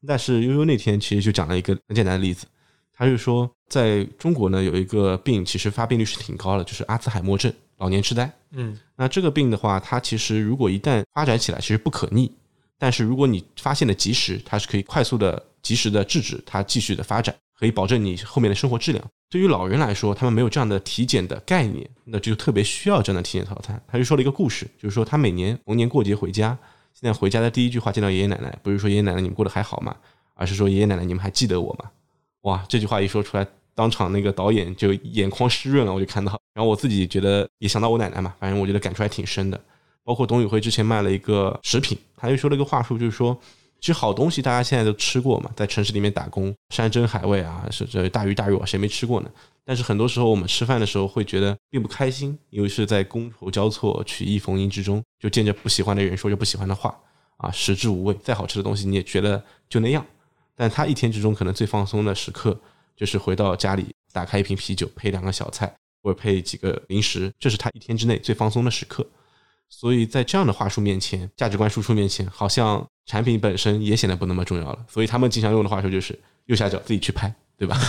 [0.06, 2.46] 但是悠悠那天其实就讲了一个很简单的例子，
[2.92, 8.30] 他就说在中国呢有一个病，其实发病率是挺高的，就是阿兹海默症、老年痴呆。
[8.52, 12.30] 嗯，那这个病的话，它其实如果一旦发展起来，其实不可逆，
[12.78, 19.04] 但是如果你发现的及时，它是可以快速的、及时的制止它继续的发展，可以保证你后面的生活质量。
[19.28, 23.80] 对于老人来说，他们没有这样的体检的概念，那就特别需要这样的体检套餐。
[23.86, 26.56] 他就说了一个故事，就是说他每年逢年过节回家，
[26.92, 29.96] 现在回家的第一句话见到爷爷奶奶，不是说爷爷奶奶你们过得还好吗？
[30.34, 31.90] 而是说爷爷奶奶你们还记得我吗？
[32.42, 33.46] 哇，这句话一说出来，
[33.80, 36.38] 当场那个导演就眼眶湿润了，我就看到。
[36.52, 39.58] 然后我自己觉得也想到我奶奶嘛，反正我觉得感触还挺深的。
[40.04, 43.34] 包括董宇辉之前卖了一个食品，他就说了一个话术，就是说。
[43.80, 49.30] 其实好东西大家现在都吃过嘛，在城市里面打工，山珍海味啊，是这大鱼大肉，谁没吃过呢？
[49.64, 56.94] 但是很多时候我们吃饭的时候会觉得并不开心，因为是在觥筹交错、曲意逢迎之中，就见着不喜欢的人说着不喜欢的话
[57.38, 60.04] 啊，食之无味，再好吃的东西你也觉得就那样。
[60.54, 62.60] 但他一天之中可能最放松的时刻，
[63.00, 69.06] 就是回到家里打开一瓶啤酒，配两个小菜，或者配几个零食，这是他一天之内最放松的时刻。
[69.70, 74.84] 所以在这样的话术面前，价值观输出面前，好像产品本身也显得不那么重要了。
[74.86, 77.80] 所以他们经常用的话术就是右下角自己去拍，对吧？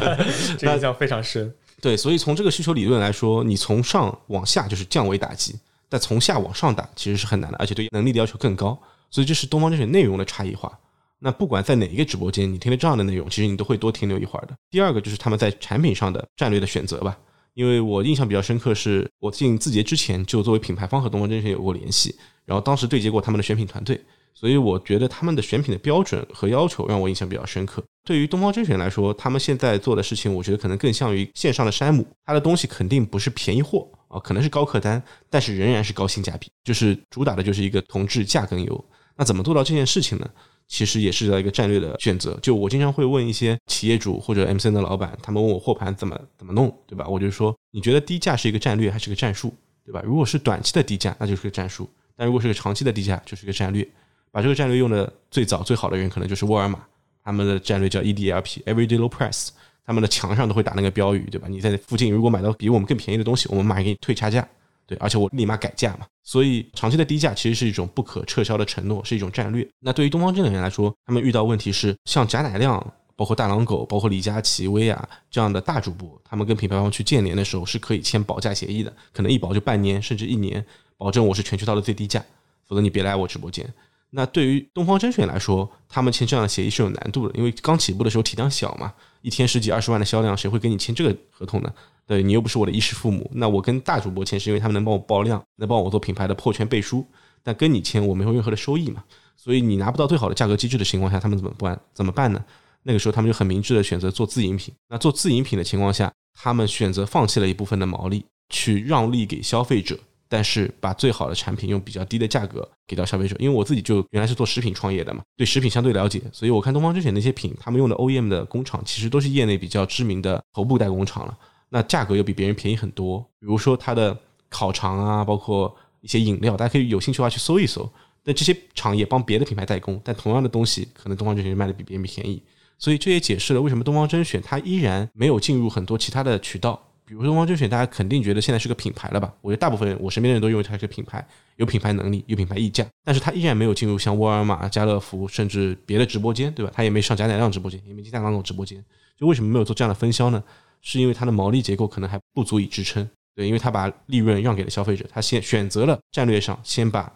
[0.58, 1.50] 这个印象非常深。
[1.80, 8.78] 对，所以从这个需求理论来说，你从上往下就是降维打击，但从下往上打其实是很难的，而且对能力的要求更高。
[9.10, 10.78] 所以这是东方甄选内容的差异化。
[11.20, 14.54] 那不管在哪一个直播间，你听了这样的内容，其实你都会多停留一会儿的。
[14.70, 17.18] 第二个就是他们在产品上的战略的选择吧。
[17.54, 24.00] 因为我印象比较深刻，是我进字节之前就作为品牌方和东方甄选有过联系，然后当时对接过他们的选品团队，
[24.32, 27.82] 所以我觉得他们的选品的标准和要求让我印象比较深刻。
[28.04, 38.84] 对于东方甄选来说，他们现在做的事情，我觉得可能更像于线上的山姆，它的东西肯定不是便宜货啊，可能是高客单，但是仍然是高性价比，就是主打的就是一个同质价更优。
[39.16, 40.30] 那怎么做到这件事情呢？
[40.68, 42.38] 其实也是一个战略的选择。
[42.40, 47.06] 就我经常会问一些企业主或者 MCN 的老板，他们问我货盘怎么怎么弄，对吧？
[47.08, 49.52] 我就说，你觉得低价是一个战略还是个战术，
[49.84, 50.00] 对吧？
[50.04, 53.88] 如果是短期的低价，那就是个战术；但如果是个长期的低价，就是个战略。
[54.30, 56.78] 把这个战略用的最早最好的人，可能就是沃尔玛，
[57.24, 59.48] 他们的战略叫 EDLP（Everyday Low Price），
[59.86, 61.48] 他们的墙上都会打那个标语，对吧？
[61.48, 64.46] 你在附近如果买到比我们更便宜的东西，我们马上给你退差价。
[64.88, 69.68] 对，而且我立马改价嘛，所以长期的低价其实是一种不可撤销的承诺，是一种战略。
[69.80, 80.64] 那对于东方甄选来说，他们遇到问题是，像贾乃亮、包括大狼狗、包括李佳琦、薇娅这样的大主播，他们跟品牌方去建联的时候是可以签保价协议的，可能一保就半年甚至一年，
[80.96, 82.24] 保证我是全渠道的最低价，
[82.66, 83.70] 否则你别来我直播间。
[84.10, 91.70] 那对于东方甄选来说，他们签这样的协议是有难度的，因为刚起步的时候体量小嘛，一天十几二十万的销量，谁会跟你签这个合同呢？
[92.08, 97.06] 对你又不是我的衣食父母，那我跟大主播签是因为他们能帮我爆量，能帮我做品牌的破圈背书，
[97.42, 99.04] 但跟你签我没有任何的收益嘛，
[99.36, 101.78] 所以你拿不到最好的价格机制的情况下，他们怎么办？
[101.92, 102.42] 怎么办呢？
[102.82, 104.74] 那个时候他们就很明智的选择做自营品。
[104.88, 109.98] 那做自营品的情况下，他们选择放弃了一部分的毛利，去让利给消费者，
[110.30, 113.36] 但是把最好的产品用比较低的价格给到消费者。
[113.38, 121.36] 因为我自己就原来是做食品创业的嘛，对食品相对了解，所以我看东方甄选那些品，他们用的 OEM 的工厂其实都是业内比较知名的头部代工厂了。
[121.70, 127.90] 那价格又比别人便宜很多，比如说它的烤肠啊，包括一些饮料，大家可以有兴趣的话去搜一搜。
[128.24, 132.42] 那这些厂也帮别的品牌代工，但同样的东西，可能东方甄选卖的比别人便宜。
[132.78, 136.80] 所以这也解释了为什么东方甄选它依然没有进入很多其他的渠道。
[137.04, 139.32] 比如说东方甄选，大家肯定觉得现在是个品牌了吧？
[139.40, 141.26] 我觉得大部分人，我身边的人都认为它是个品牌，
[141.56, 142.86] 有品牌能力，有品牌溢价。
[143.02, 146.70] 但是它依然没有进入像沃尔玛、家乐福，甚至别的直播间，对吧？
[146.74, 148.84] 它也没上贾乃亮直播间，也没进大狼狗直播间。
[149.16, 150.44] 就为什么没有做这样的分销呢？
[150.80, 157.12] 是因为它的毛利结构可能还不足以支撑，对，因为它把利润让给了消费者，他先选择了战略上先把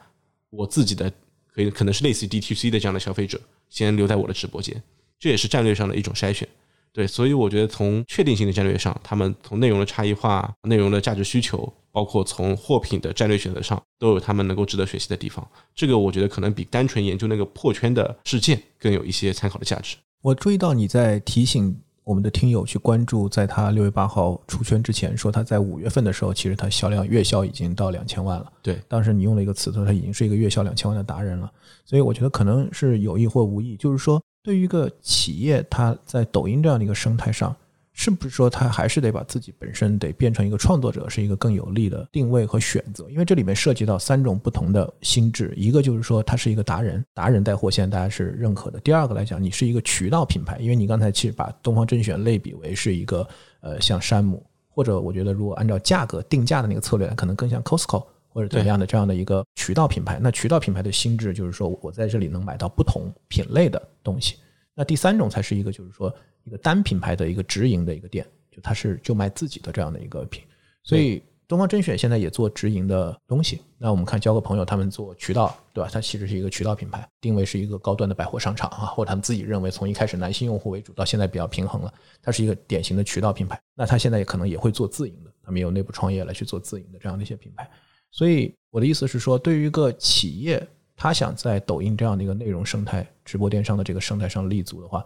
[0.50, 1.12] 我自己的
[1.52, 4.82] 可以可能是类似于 DTC 的这样的消费者先留在我的直播间，
[5.18, 6.46] 这也是战略上的一种筛选，
[6.92, 15.46] 对，所以我觉得从确定性的战略上，他们从内容的差异化、内容的价值需求，包括从货品的战略选择上，都有他们能够值得学习的地方。
[15.74, 19.96] 这个我觉得可能比单纯研究那个破圈的事件更有一些参考的价值。
[20.20, 21.80] 我注意到你在提醒。
[22.04, 28.52] 我们的听友去关注，在他六月八号出圈之前，说他在五月份的时候，其实他销量月销已经到两千万了。
[28.60, 31.50] 对，当时你用了一个词，说他已经是一个月销两千万的达人了。
[31.84, 37.54] 所以我觉得可能是有意或无意，就是说，对于一个企业，他在抖音这样的一个生态上。
[37.94, 43.08] 是不是说他还是得把自己本身得变成一个创作者，是一个更有利的定位和选择？
[43.10, 48.80] 因为这里面涉及到三种不同的心智，一个就是说他是一个达人，达人带货现在大家是认可的。
[48.80, 53.28] 第二个来讲，你是一个渠道品牌，因为你刚才其实把东方甄选类比为是一个
[53.60, 60.18] 呃像山姆，或者我觉得如果按照价格定价的那个策略，可能更像 Costco 或者怎么样的这样的一个渠道品牌。
[60.18, 64.36] 那渠道品牌的心智就是说我在这里能买到不同品类的东西。
[64.74, 66.10] 那第三种才是一个就是说。
[66.44, 70.42] 一个单品牌的一个直营的一个店，就它是就卖自己的这样的一个品，
[70.82, 73.60] 所以东方甄选现在也做直营的东西。
[73.76, 75.90] 那我们看交个朋友，他们做渠道，对吧？
[75.92, 83.60] 它其实是一个渠道品牌，定位是一个高端的百货商场啊，或者他们自己认为从一开始男性用户为主，到现在比较平衡了，它是一个典型的渠道品牌。
[83.74, 87.68] 那它现在也可能也会做自营的，他们有内部创业来去做自营的这样的一些品牌。
[88.10, 90.66] 所以我的意思是说，对于一个企业，
[90.96, 95.04] 他想在抖音这样的一个内容生态、直播电商的这个生态上立足的话，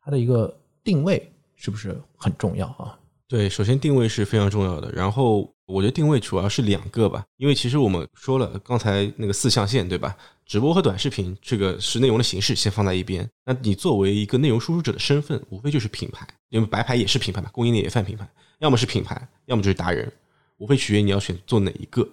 [0.00, 0.56] 它的一个。
[0.88, 2.98] 定位是不是很重要啊？
[3.26, 4.90] 对，首先定位是非常重要的。
[4.92, 10.16] 然后我觉得定位主要是两个吧，因为其实我们说了刚才那个四象限，对吧？
[10.46, 13.28] 直播和短视频这个是内容的形式，先放在一边。
[13.44, 18.26] 那你作为一个内容输出者的身份，无非就是品牌，因为白牌也是品牌嘛，供应链也算品牌，
[18.60, 20.10] 要么是品牌，要么就是达人，
[20.56, 22.08] 无非取决于你要选做哪一个。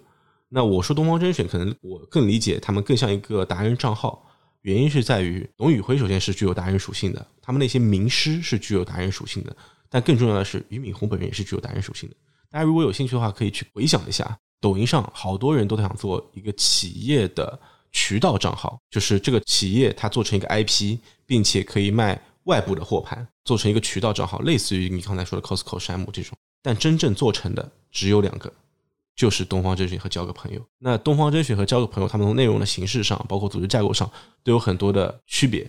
[0.50, 4.22] 那我说东方甄选，可能我更理解他们更像一个达人账号。
[4.66, 9.56] 原因是在于董宇辉首先是具有达人属性的，他们那些名师是具有达人属性的，
[9.88, 12.16] 但更重要的是俞敏洪本人也是具有达人属性的。
[12.50, 17.56] 大家如果有兴趣的话，可以去回想一下，抖音上好多人都想做一个企业的
[17.92, 26.36] 渠道账号，就是这个企业它做成一个 IP，并且可以卖外部的货盘，做成一个渠道账号，类似于你刚才说的 Costco、山姆这种。
[26.60, 28.52] 但真正做成的只有两个，
[29.16, 30.60] 就是东方甄选和交个朋友。
[30.78, 34.08] 那东方甄选和交个朋友，他们从内容的形式上，包括组织架构上，
[34.44, 35.68] 都有很多的区别。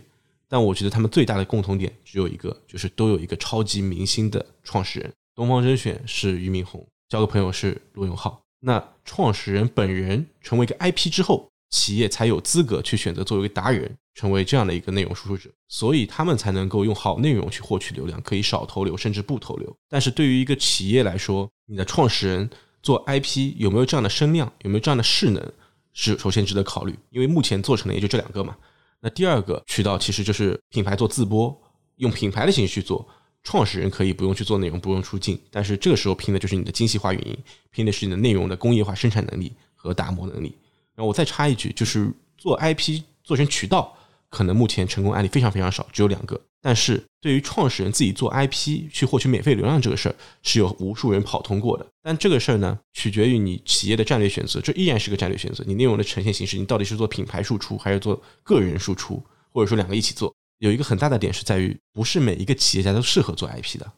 [0.50, 5.12] 但我觉得他们最大的共同点只有一个，就是都有一个超级明星的创始人。
[5.36, 8.42] 东方甄选是俞敏洪，交个朋友是罗永浩。
[8.60, 19.76] 那创始人本人成为一个 IP 之后，企业才有资格去选择作为一个达人，成为这样的一个内容输出者，所以他们才能够用好内容去获取流量，可以少投流甚至不投流。
[19.90, 22.50] 但是对于一个企业来说，你的创始人
[22.82, 25.54] 做 IP 有没有这样的声量，有没有这样的势能，
[25.94, 26.98] 是首先值得考虑。
[27.10, 28.56] 因为目前做成的也就这两个嘛。
[29.00, 31.56] 那第二个渠道其实就是品牌做自播，
[31.98, 33.08] 用品牌的形式去做。
[33.44, 37.38] 创始人可以不用去做内容，不用出镜，但是这个时候拼的就是你的精细化运营，
[37.72, 40.58] 拼的是你的内容的工业化生产能力和打磨能力。
[40.96, 43.96] 然后我再插一句，就是做 IP 做成渠道，
[44.30, 46.40] 可能目前成功案例非常非常少，只有两个。
[46.68, 51.88] 但是对于创始人自己做 IP 去获取免费流量这个事儿，是有无数人跑通过的。
[52.04, 55.64] 但这个事儿呢，取决于你企业的战略选择，这依然是个战略选择。
[55.66, 60.36] 你内容的呈现形式，你到底是做品牌输出，还是做个人输出，或者说两个一起做？
[60.58, 63.90] 有一个很大的点是在于，不是每一个企业家都适合做 IP 的。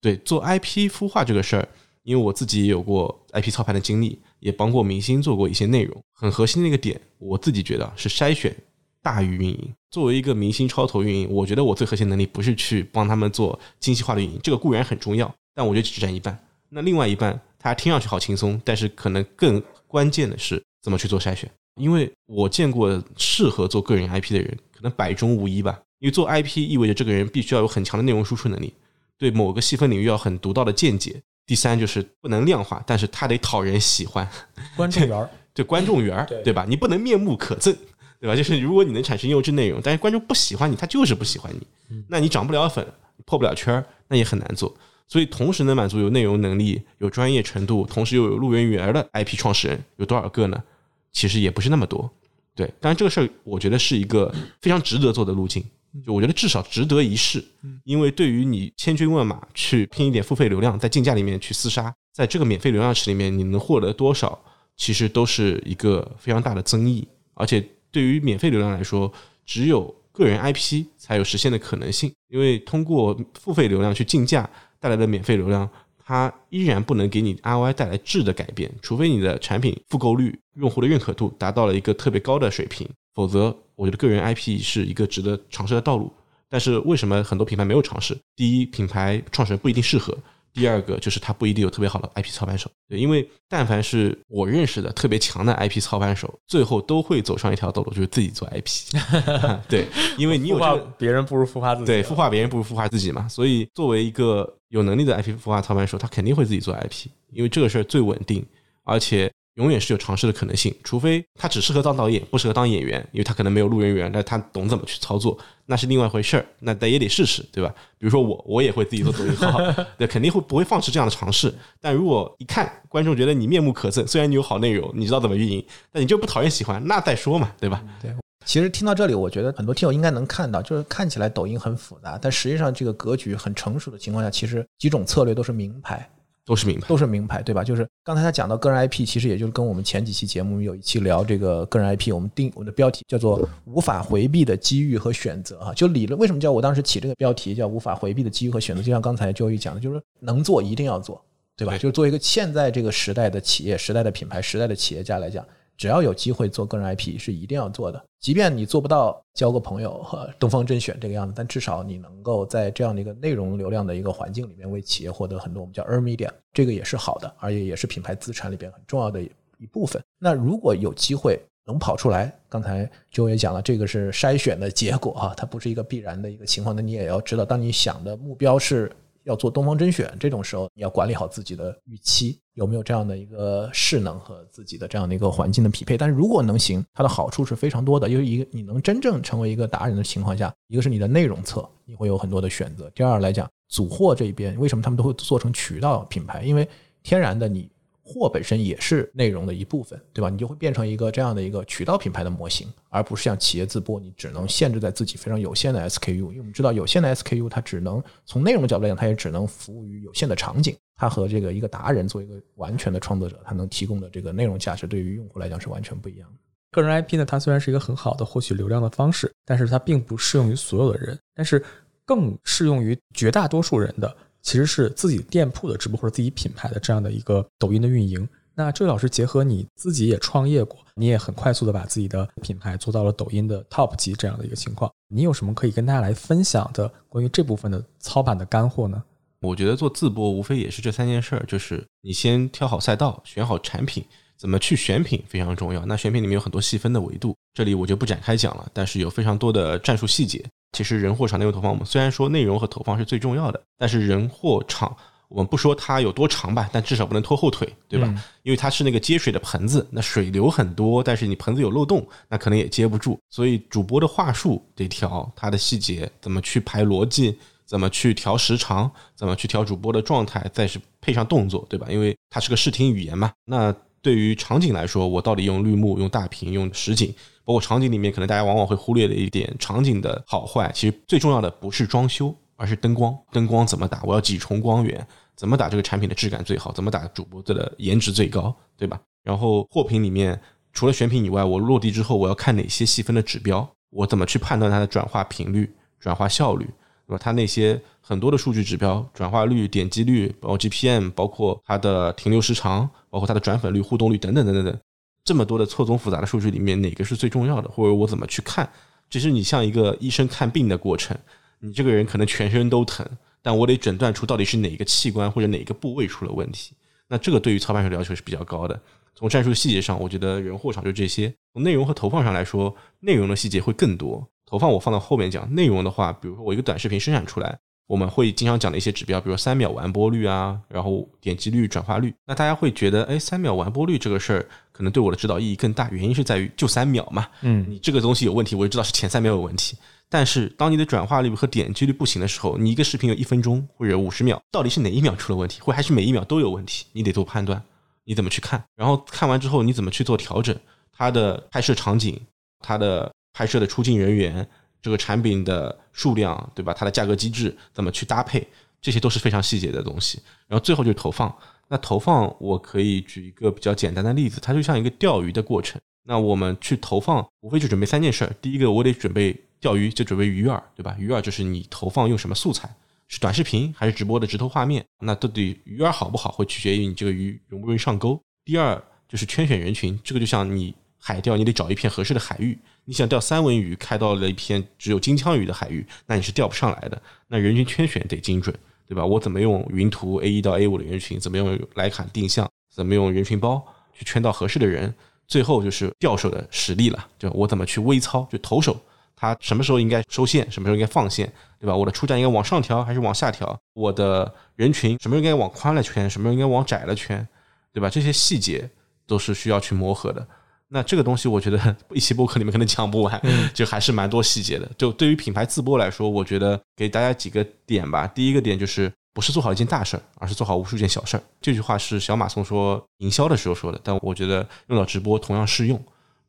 [0.00, 1.68] 对，做 IP 孵化这个事儿，
[2.04, 6.00] 因为我自己也有过 IP 操盘的经历，也帮过明星做过一些内容。
[6.12, 8.54] 很核心的一个点，我自己觉得是筛选
[9.02, 9.74] 大于运营。
[9.90, 16.38] 作为一个明星超投运营，我觉得我最核心能力不是去帮他们做精细化的运营，这个固然很重要，但我觉得只占一半。
[16.70, 21.50] 那另外一半，它听上去好轻松，但是可能更关键的是怎么去做筛选。
[21.76, 25.78] 因为我见过适合做个人 IP 的人，可能百中无一吧。
[25.98, 28.72] 因为做 IP 意味着这个人必须要有很强的内容输出能力，
[29.18, 31.20] 对某个细分领域要很独到的见解。
[31.46, 34.28] 第三就是不能量化，但是他得讨人喜欢，
[34.76, 36.64] 观众缘儿， 对观众缘儿，对吧？
[36.68, 37.76] 你不能面目可憎，
[38.22, 38.34] 对吧？
[38.38, 42.86] 就是如果你能产生优质内容，但是观众不喜欢你，他就是不喜欢你，那你涨不了粉，
[43.26, 44.72] 破不了圈儿，那也很难做。
[45.08, 50.62] 所以同时能满足有内容能力、有专业程度，同时又有路人缘的 IP 创始人有多少个呢？
[51.10, 52.08] 其实也不是那么多。
[52.54, 55.62] 对，当然这个事儿我觉得是一个非常值得做的路径。
[56.06, 57.44] 就我觉得至少值得一试，
[57.84, 64.42] 因为对于你千军万马去拼一点付费流量，在竞价里面去厮杀，在这个免费流量池里面你能获得多少，
[64.78, 67.06] 其实都是一个非常大的增益。
[67.34, 67.62] 而且
[67.92, 69.12] 对于免费流量来说，
[69.46, 74.48] 只有个人 IP 才有实现的可能性，因为通过付费流量去竞价
[74.80, 75.68] 带来的免费流量，
[76.04, 83.56] 它依然不能给你 ROI 带来质的改变，除非你的产品复购率、用户的认可度达到了一个特别高的水平，否则。
[83.74, 86.12] 我觉得个人 IP 是一个值得尝试的道路，
[86.48, 88.16] 但是为什么很多品牌没有尝试？
[88.36, 90.14] 第一，品牌创始人不一定适合；
[90.52, 92.70] 第二个，就是他不一定有特别好的 IP 操盘手。
[92.88, 98.94] 对，因为但凡是我认识的特别强的 IP 操盘手，最后都会走上一条道路，就是自己做 IP。
[99.68, 99.86] 对，
[100.18, 101.86] 因为你有这个，别人不如孵化自己。
[101.86, 103.26] 对，孵化别人不如孵化自己嘛。
[103.28, 108.44] 所以，作为一个有能力的 IP 孵化操盘手，他肯定会自己做 IP，因为这个事儿最稳定，
[108.84, 109.32] 而且。
[109.56, 117.70] 永远是有尝试的可能性，除非他只适合当导演，不适合当演员，因为他可能没有路人缘，但他懂怎么去操作，那是另外一回事儿，那但也得试试，对吧？
[117.98, 119.58] 比如说我，我也会自己做抖音号，
[119.98, 121.52] 对，肯定会不会放弃这样的尝试。
[121.80, 127.82] 但如果一看观众觉得你面目可憎，虽然你有好内容，你知道怎么运营，但你就不讨人喜欢，那再说嘛，对吧？
[128.00, 128.10] 对，
[128.46, 136.08] 其实听到这里，我觉得很多听友应该能看到，就是看起来抖音很复杂，但实际上这个格局很成熟的情况下，其实几种策略都是名牌。
[136.44, 137.62] 都是名牌，都是名牌，对吧？
[137.62, 145.72] 就是刚才他讲到个人 IP，其实也就是跟我们前几期节目有一期聊这个个人 IP，我们定我们的标题叫做“无法回避的机遇和选择”啊。
[145.72, 148.82] 就理论为什么叫我当时起这个标题叫“无法回避的机遇和选择”？
[148.82, 151.24] 就像刚才周宇讲的，就是能做一定要做，
[151.56, 151.78] 对吧？
[151.78, 155.46] 就是作为一个现在这个时代的企业、时代的品牌、时代的企业家来讲。
[155.82, 170.00] 只要有机会做个人 IP 是一定要做的，即便你做不到交个朋友和东方甄选这个样子，但至少你能够在这样的一个内容流量的一个环境里面为企业获得很多我们叫 e a r media，这个也是好的，而且也是品牌资产里边很重要的一部分。
[170.20, 176.76] 那如果有机会能跑出来，刚才周也讲了，这个是筛选的结果啊，它不是一个必然的一个情况。
[176.76, 178.88] 那你也要知道，当你想的目标是。
[179.24, 185.96] 要做东方甄选这种时候，你要管理好自己的预期，有没有这样的一个势能和自己的这样的一个环境的匹配？
[185.96, 188.08] 但是如果能行，它的好处是非常多的。
[188.08, 192.90] 因为一个你能真正成为一个达人的情况下，一个是你的内容侧你会有很多的选择。
[192.90, 196.42] 第二来讲，组货这一边为什么他们都会做成渠道品牌？
[196.42, 196.68] 因为
[197.02, 197.70] 天然的你
[198.12, 200.28] 货本身也是内容的一部分，对吧？
[200.28, 206.12] 你就会变成一个这样的一个渠道品牌的模型，而不是像企业自播，你只能限制在自己非常有限的 SKU。
[206.12, 210.76] 因为我们知道，有限的 SKU 它只能从内容角度来讲，它也只能服务于有限的场景。
[210.94, 216.36] 它和这个一个达人做一个完全的创作者，他能提供的这个内容价值，对于用户来讲是完全不一样的。
[216.70, 221.62] 个人 IP 呢，它虽然是一个很好的获取流量的方式，但是它并不适用于所有的人，但是
[222.04, 224.16] 更适用于绝大多数人的。
[224.42, 228.28] 其实是自己店铺的直播或者自己品牌的这样的一个抖音的运营。
[228.54, 239.02] 那这位老师结合你自己也创业过，你也很快速的把自己的品牌做到了抖音的 top 级这样的一个情况，你有什么可以跟大家来分享的关于这部分的操盘的干货呢？
[239.40, 244.04] 我觉得做自播无非也是这三件事儿，就是你先挑好赛道，选好产品，
[244.36, 245.86] 怎么去选品非常重要。
[245.86, 250.44] 那选品里面有很多细分的维度，这里我就不展开讲了，但是有非常多的战术细节。
[250.72, 254.96] 其实人货场内容投放，我们虽然说内容和投放是最重要的，但是人货场
[255.28, 258.06] 我们不说它有多长吧，但至少不能拖后腿，对吧？
[258.42, 263.18] 因为它是那个接水的盆子，那水流很多，但是你盆子有漏洞，那可能也接不住。
[263.30, 271.86] 所以主播的话术得调，它的细节怎么去排逻辑，怎么去调时长，怎么去调主播的状态，再是配上动作，对吧？
[271.90, 273.32] 因为它是个视听语言嘛。
[273.46, 277.14] 那对于场景来说，我到底用绿幕、用大屏、用实景？
[277.44, 283.16] 包括场景里面，可能大家往往会忽略的一点，场景的好坏，其实最重要的不是装修，而是灯光。
[283.32, 284.02] 灯光怎么打？
[284.04, 285.06] 我要几重光源？
[285.34, 286.70] 怎么打这个产品的质感最好？
[286.72, 288.54] 怎么打主播的颜值最高？
[288.76, 289.00] 对吧？
[289.22, 290.40] 然后货品里面，
[290.72, 293.68] 除了选品以外，我落地之后，我要看哪些细分的指标？
[293.90, 296.68] 我怎么去判断它的转化频率、转化效率？
[297.06, 297.18] 对吧？
[297.22, 304.78] 它那些很多的数据指标，转化率、点击率，包括 GPM，包括它的停留时长，包括它的转粉率、互动率等等等等等。
[305.24, 307.68] 这么多的错综复杂的数据里面，哪个是最重要的？
[307.68, 308.68] 或者我怎么去看？
[309.08, 311.16] 其实你像一个医生看病的过程，
[311.60, 313.06] 你这个人可能全身都疼，
[313.42, 316.74] 但我得诊断出到底是哪个器官或者哪个部位出了问题。
[317.08, 318.80] 那这个对于操盘手的要求是比较高的。
[319.14, 321.32] 从战术细节上，我觉得人货场就这些。
[321.52, 324.26] 从内容和投放上来说，内容的细节会更多。
[324.52, 325.50] 投放我放到后面讲。
[325.54, 327.58] 内容的话，比如说我一个短视频生产出来。
[327.88, 332.14] 我们会经常讲的一些指标，比如三秒完播率啊，然后点击率、转化率。
[332.26, 337.26] 那大家会觉得，哎，三秒完播率这个事儿可能对我的指导意义更大，原因是在于就三秒嘛。
[337.40, 339.76] 嗯，你这个东西有问题，我就知道是前三秒有问题。
[340.08, 346.86] 但是当你的转化率和点击率不行的时候，你一个视频有一分钟或者五十秒，到底是哪一秒出了问题，或还是每一秒都有问题？
[346.92, 347.62] 你得做判断，
[348.04, 348.62] 你怎么去看？
[348.76, 350.56] 然后看完之后你怎么去做调整？
[350.92, 352.18] 它的拍摄场景，
[352.60, 354.46] 它的拍摄的出镜人员。
[354.80, 356.74] 这个产品的数量，对吧？
[356.74, 358.44] 它的价格机制怎么去搭配，
[358.80, 360.20] 这些都是非常细节的东西。
[360.48, 361.32] 然后最后就是投放。
[361.68, 365.80] 那投放，我可以举一个比较简单的例子，它就像一个钓鱼的过程。
[366.02, 368.34] 那我们去投放，无非就准备三件事儿。
[368.42, 370.96] 第一个，我得准备钓鱼，就准备鱼饵，对吧？
[370.98, 372.68] 鱼饵就是你投放用什么素材，
[373.06, 374.84] 是短视频还是直播的直投画面？
[374.98, 378.20] 那到底鱼饵好不好，会取决于你这个鱼容不容易上钩。
[378.44, 382.58] 第二就是圈选人群，这个就像你海钓，你得找一片合适的海域。
[382.84, 387.00] 你想钓三文鱼，开到了一片只有金枪鱼的海域，那你是钓不上来的。
[387.28, 388.54] 那人群圈选得精准，
[388.88, 389.04] 对吧？
[389.06, 394.92] 我怎么用云图 A 一到 A 五的人群，怎么用徕卡定向，怎么用人群包去圈到合适的人？
[395.28, 398.78] 最后就是钓手的实力了，就我怎么去微操，就投手
[399.14, 401.74] 他什么时候应该收线，什么时候应该放线，对吧？
[401.74, 403.56] 我的出站应该往上调还是往下调？
[403.74, 407.26] 我的人群什么时候应该往宽了圈，什么时候应该往窄了圈，
[407.72, 407.88] 对吧？
[407.88, 408.68] 这些细节
[409.06, 410.26] 都是需要去磨合的。
[410.72, 413.20] 那这个东西，我觉得 一期播客里面可能讲不完，
[413.52, 414.68] 就还是蛮多细节的。
[414.78, 418.06] 就对于品牌自播来说，我觉得给大家几个点吧。
[418.06, 421.22] 第一个点就是不是做好一件大事儿，而是做好无数件小事儿。
[421.42, 425.78] 这句话是小马送说营销的时候说的，但我觉得用到直播同样适用。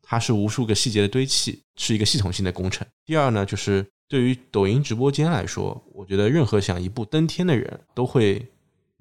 [0.06, 2.86] 它是无数个细节的堆砌，是一个系统性的工程。
[3.06, 8.46] 第二呢，就是对于抖音直播间来说，我觉得任何想一步登天的人都会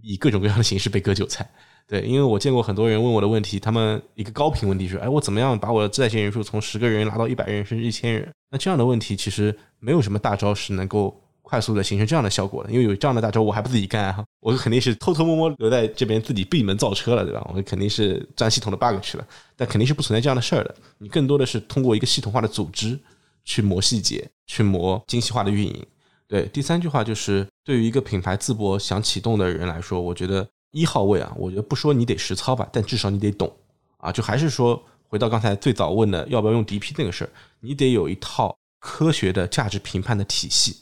[0.02, 1.52] 以各种各样的形式被割韭菜。
[1.86, 8.31] 对，因为我见过很多人问我的问题，他们一个高频问题是：哎，我怎么样把我的在线人数从十个人拉到一百人甚至一千人？
[8.49, 12.71] 那这样的问题其实没有什么大招是能够快速的形成这样的效果的。
[12.71, 17.45] 因为有这样的大招，我还不自己干哈，我肯定是偷偷摸摸留在这边自己闭门造车了，对吧？
[17.53, 19.27] 我肯定是钻系统的 bug 去了，
[19.57, 20.73] 但肯定是不存在这样的事儿的。
[20.97, 22.97] 你更多的是通过一个系统化的组织
[23.43, 25.86] 去磨细节，去磨精细化的运营。
[26.27, 30.47] 对，第三句话就是，对于一个品牌自播想启动的人来说，我觉得。
[30.74, 33.55] 一号位啊，我觉得不说你得实操吧，但至少你得懂
[33.97, 34.11] 啊。
[34.11, 40.76] 就还是说回到刚才最早问的要不要用 DP 那个事儿，你得有一套科学的价值评判的体系，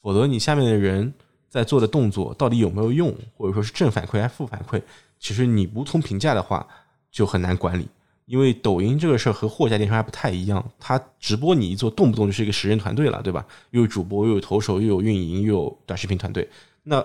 [0.00, 1.12] 否则你下面的人
[1.50, 4.82] 在做的动作到底有没有用，或者说是正反馈还是负反馈，
[5.20, 6.66] 其实你无从评价的话，
[7.12, 7.86] 就很难管理。
[8.24, 13.46] 因为抖音这个事儿和货架电商还不太一样，它直播你一做，动不动就是一个十人团队了，对吧？
[13.72, 16.48] 又有主播，又有投手，又有运营，又有短视频团队，
[16.82, 17.04] 那。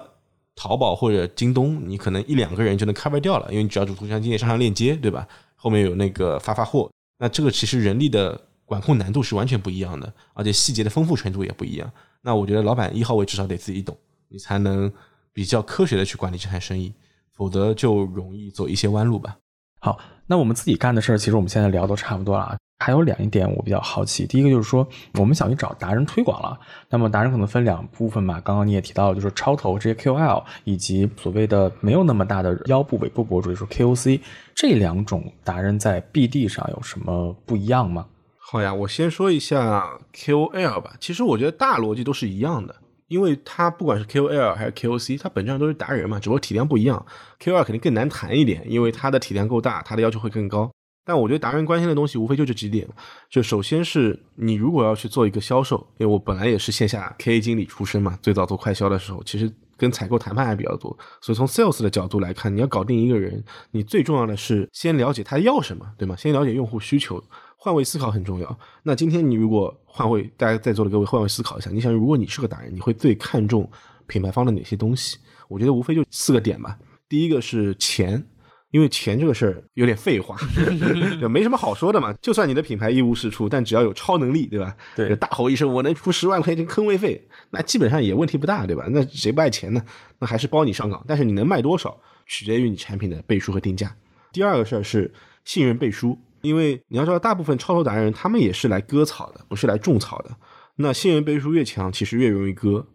[0.56, 5.28] 淘宝或者京东，你可能一两个人就能 cover 掉了，因为你只要主图像经验上链接，对吧？
[5.56, 11.91] 后面有那个发发货，那这个其实人力的管控难度是完全不一样的，而且细节的丰富程度也不一样。
[12.22, 13.97] 那我觉得老板一号位至少得自己懂，
[14.30, 14.91] 你才能
[15.32, 16.93] 比较科学的去管理这摊生意，
[17.32, 19.38] 否则就容易走一些弯路吧。
[19.80, 22.58] 好，那我们自己干的事儿，其实我们现在聊都差不多了。
[22.84, 26.59] 还有两一点我比较好奇，第一个就是说，我们想去找达人推广了，
[26.89, 28.41] 那么达人可能分两部分嘛。
[28.41, 34.19] 刚刚你也提到了，就是超投这些 KOL，以及所谓的没有那么大的腰部尾部博主，就是 KOC
[34.53, 38.05] 这两种达人在 BD 上有什么不一样吗？
[38.38, 40.95] 好呀，我先说一下 KOL 吧。
[40.99, 42.75] 其实我觉得大逻辑都是一样的，
[43.07, 47.05] 因为它不管是 KOL 还是 KOC，它本质上都是达人嘛，只不过体量不一样。
[47.39, 50.69] KOL 肯定更难谈一点，因为它的体量够大，它的要求会更高。
[51.06, 52.88] 但我觉得达人关心的东西无非就这几点，
[53.30, 66.16] 就首先是你如果要去做一个销售，因为我本来也是线下 KA 经理出身嘛，最早做快销的时候，其实跟采购谈判还比较多，所以从 sales 的角度来看，你要搞定一个人，你最重要的是先了解他要什么，对吗？
[66.16, 67.22] 先了解用户需求，
[67.58, 68.58] 换位思考很重要。
[68.84, 73.70] 那今天你如果换位，大家在座的各位换位思考一下，你想如果你是个达人，你会最看重
[74.08, 75.18] 品牌方的哪些东西？
[75.49, 76.80] 我觉得无非就四个点吧。
[77.10, 78.26] 第一个是钱。
[78.74, 80.36] 因为钱这个事儿有点废话，
[81.21, 82.11] 就没什么好说的嘛。
[82.13, 84.76] 就算你的品牌一无是处，但只要有超能力，对吧？
[84.95, 88.88] 对，大吼一声，我能出十万块钱坑位费，那基本上也问题不大，对吧？
[88.89, 89.86] 那谁不爱钱呢？
[90.17, 91.95] 那还是包你上岗，但是你能卖多少，
[92.26, 93.95] 取决于你产品的背书和定价。
[94.32, 95.13] 第二个事儿是
[95.45, 100.36] 信任背书，因为你要知道，大部分超投达人他们也是来割草的，不是来种草的。
[100.78, 102.88] 那信任背书越强，其实越容易割。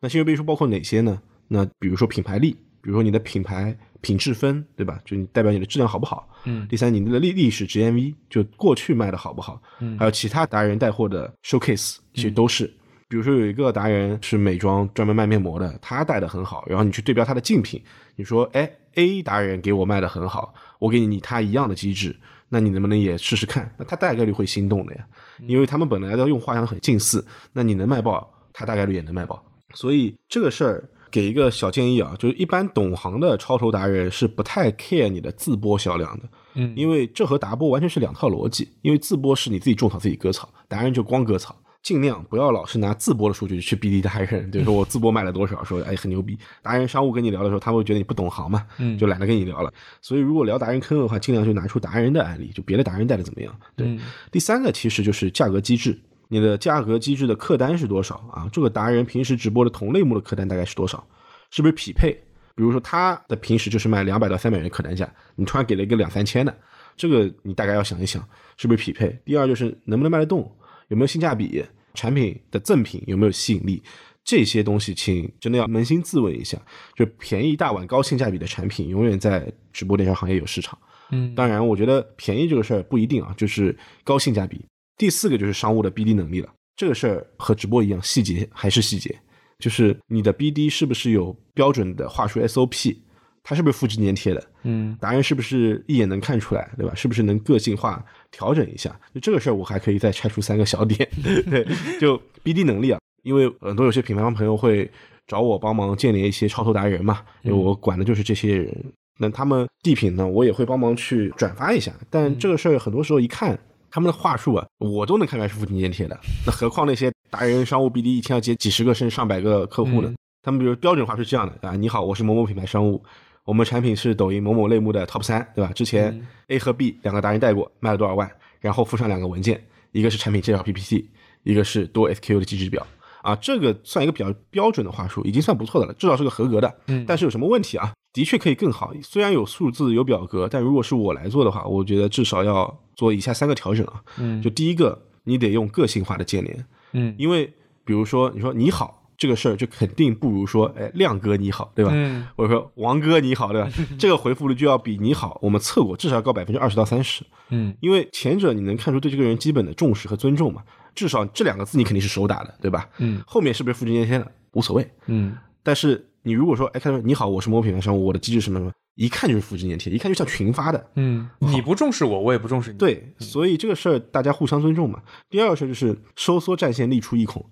[0.00, 1.20] 那信任背书包括哪些呢？
[1.48, 2.56] 那比如说品牌力，
[2.86, 3.76] 比如说你的品牌。
[4.02, 5.00] 品质分对吧？
[5.04, 6.28] 就你代表你的质量好不好？
[6.44, 6.64] 嗯。
[6.68, 9.60] 第三，你的历历史 GMV 就过去卖的好不好？
[9.80, 9.98] 嗯。
[9.98, 12.72] 还有其他达人带货的 showcase，其实都是。
[13.08, 17.82] 比如说有一个达人是美妆专门卖面膜的，他带的很好，然后你去对标他的竞品，
[18.14, 22.14] 你说，哎，A 达人给我卖的很好，我给你他一样的机制，
[22.48, 23.68] 那你能不能也试试看？
[23.76, 25.04] 那他大概率会心动的呀，
[25.48, 29.44] 因为他们本来的用画像很近似，那你能卖爆，他大概率也能卖爆。
[29.74, 30.88] 所以这个事儿。
[31.10, 38.68] 给一个小建议啊，就是一般懂行的超投达人是不太 care 你的自播销量的，嗯，因为这和达播完全是两套逻辑。
[38.82, 46.36] 因为自播是你自己种草自己割草，达人就光割草，尽量不要老是拿自播的数据去逼逼达人，比如说我自播卖了多少，说哎很牛逼。
[46.62, 49.72] 达人商务跟你聊的时候，他会觉得你不懂行嘛，嗯，就懒得跟你聊了。
[50.02, 53.54] 所以如果聊达人坑的话，尽量就拿出达人的案例，就别的达人带的怎么样。
[53.76, 53.98] 对，
[54.30, 55.98] 第三个其实就是价格机制。
[56.28, 58.48] 你的价格机制的客单是多少啊？
[58.52, 61.06] 这个达人平时直播的同类目的客单大概是多少？
[61.50, 62.12] 是不是匹配？
[62.54, 66.56] 比如说他的平时就是卖两百到三百元客单价，你突然给了一个两三千的，
[66.96, 69.14] 这个你大概要想一想是不是匹配。
[69.24, 70.50] 第二就是能不能卖得动，
[70.88, 71.62] 有没有性价比，
[71.92, 73.82] 产品的赠品有没有吸引力，
[74.24, 76.58] 这些东西请真的要扪心自问一下。
[76.94, 80.78] 就便宜大碗高性价比的产品，永远在直播电商行业有市场。
[81.10, 84.64] 嗯，当然我觉得便宜这个事儿不一定啊，就是高性价比。
[84.96, 89.14] 第四个就是商务的 BD 能力了，这个事儿和直播一样，细节还是细节，
[89.58, 92.96] 就是你的 BD 是不是有标准的话术 SOP，
[93.42, 94.42] 它是不是复制粘贴的？
[94.62, 96.94] 嗯，达人是不是一眼能看出来，对吧？
[96.94, 98.98] 是不是能个性化调整一下？
[99.14, 101.08] 就这个事儿，我还可以再拆出三个小点，
[101.50, 101.66] 对，
[102.00, 104.90] 就 BD 能力啊，因为很多有些品牌方朋友会
[105.26, 113.58] 找我帮忙建立一些超投达人嘛，因为我管的就是这些人，那他们地品呢，我也会帮忙去转发一下，但这个事儿很多时候一看。
[113.96, 116.20] 他们的话术啊，我都能看出来是复制粘贴的。
[116.44, 120.12] 那何况那些达人商务 BD 一天要接几十个甚至上百个客户呢？
[120.42, 123.02] 他们比如标准化是这样的啊，你好，我是某某品牌商务，
[123.46, 125.72] 我们产品是抖音某某类目的 Top 三，对吧？
[125.72, 128.30] 之前 A 和 B 两个达人带过，卖了多少万？
[128.60, 131.08] 然后附上两个文件，一个是产品介绍 PPT，
[131.44, 132.86] 一个是多 SKU 的机制表
[133.22, 136.70] 啊，这个算一个比较标准的话术，已经算不错的了，至少是个合格的。
[136.88, 137.94] 嗯，但是有什么问题啊？
[138.12, 144.02] 的确可以更好，虽然有数字有表格，但如果是我来做的话，我觉得至少要做以下三个调整啊。
[144.18, 146.66] 嗯，就第一个，你得用个性化的建联。
[146.92, 147.46] 嗯，因为
[147.84, 151.90] 比如说你说你好这个事儿，就肯定不如说哎亮哥你好，对吧？
[151.94, 153.70] 嗯，或者说王哥你好，对吧？
[153.98, 157.24] 这个回复率就要比你好，我们测过至少要高百分之二十到三十。
[157.50, 160.62] 嗯，因为前者你能看出对这个人基本的重视和尊重嘛，
[160.94, 162.88] 至少这两个字你肯定是手打的，对吧？
[162.98, 164.88] 嗯，后面是不是复制粘贴的无所谓。
[165.06, 168.72] 嗯，但是你如果说哎，看到你好，我是某品牌商务，我的机制什么什么。
[168.96, 170.90] 一看就是复制粘贴，一看就像群发的。
[170.96, 172.78] 嗯，你不重视我，我也不重视你。
[172.78, 175.00] 对，所以这个事儿大家互相尊重嘛。
[175.30, 177.44] 第二个事儿就是收缩战线，力出一孔。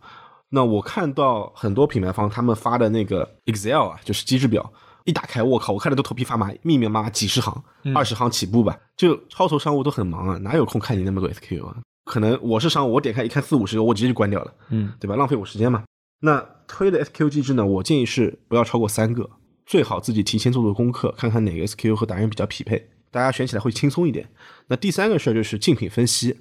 [0.48, 4.72] 那我看到很多品牌方他们发的那个 Excel 啊，就是机制表，
[5.04, 7.62] 一打开，我靠，我看着都头皮发麻，密密麻麻几十行，
[7.94, 8.78] 二十行起步吧。
[8.96, 11.76] 就超头商务都很忙啊，哪有空看你那么多 SKU 啊？
[12.04, 14.54] 可能我是商务，我点开一看四五十个，我直接就关掉了。
[14.70, 15.16] 嗯，对吧？
[15.16, 15.84] 浪费我时间嘛。
[16.20, 17.66] 那推的 SQU 机制呢？
[17.66, 19.28] 我建议是不要超过三个。
[19.66, 24.28] 最好自己提前做做功课，看看哪个 SKU 和达人比较匹配，大家选起来会轻松一点。
[24.68, 26.36] 那第三个事儿就是竞品分析。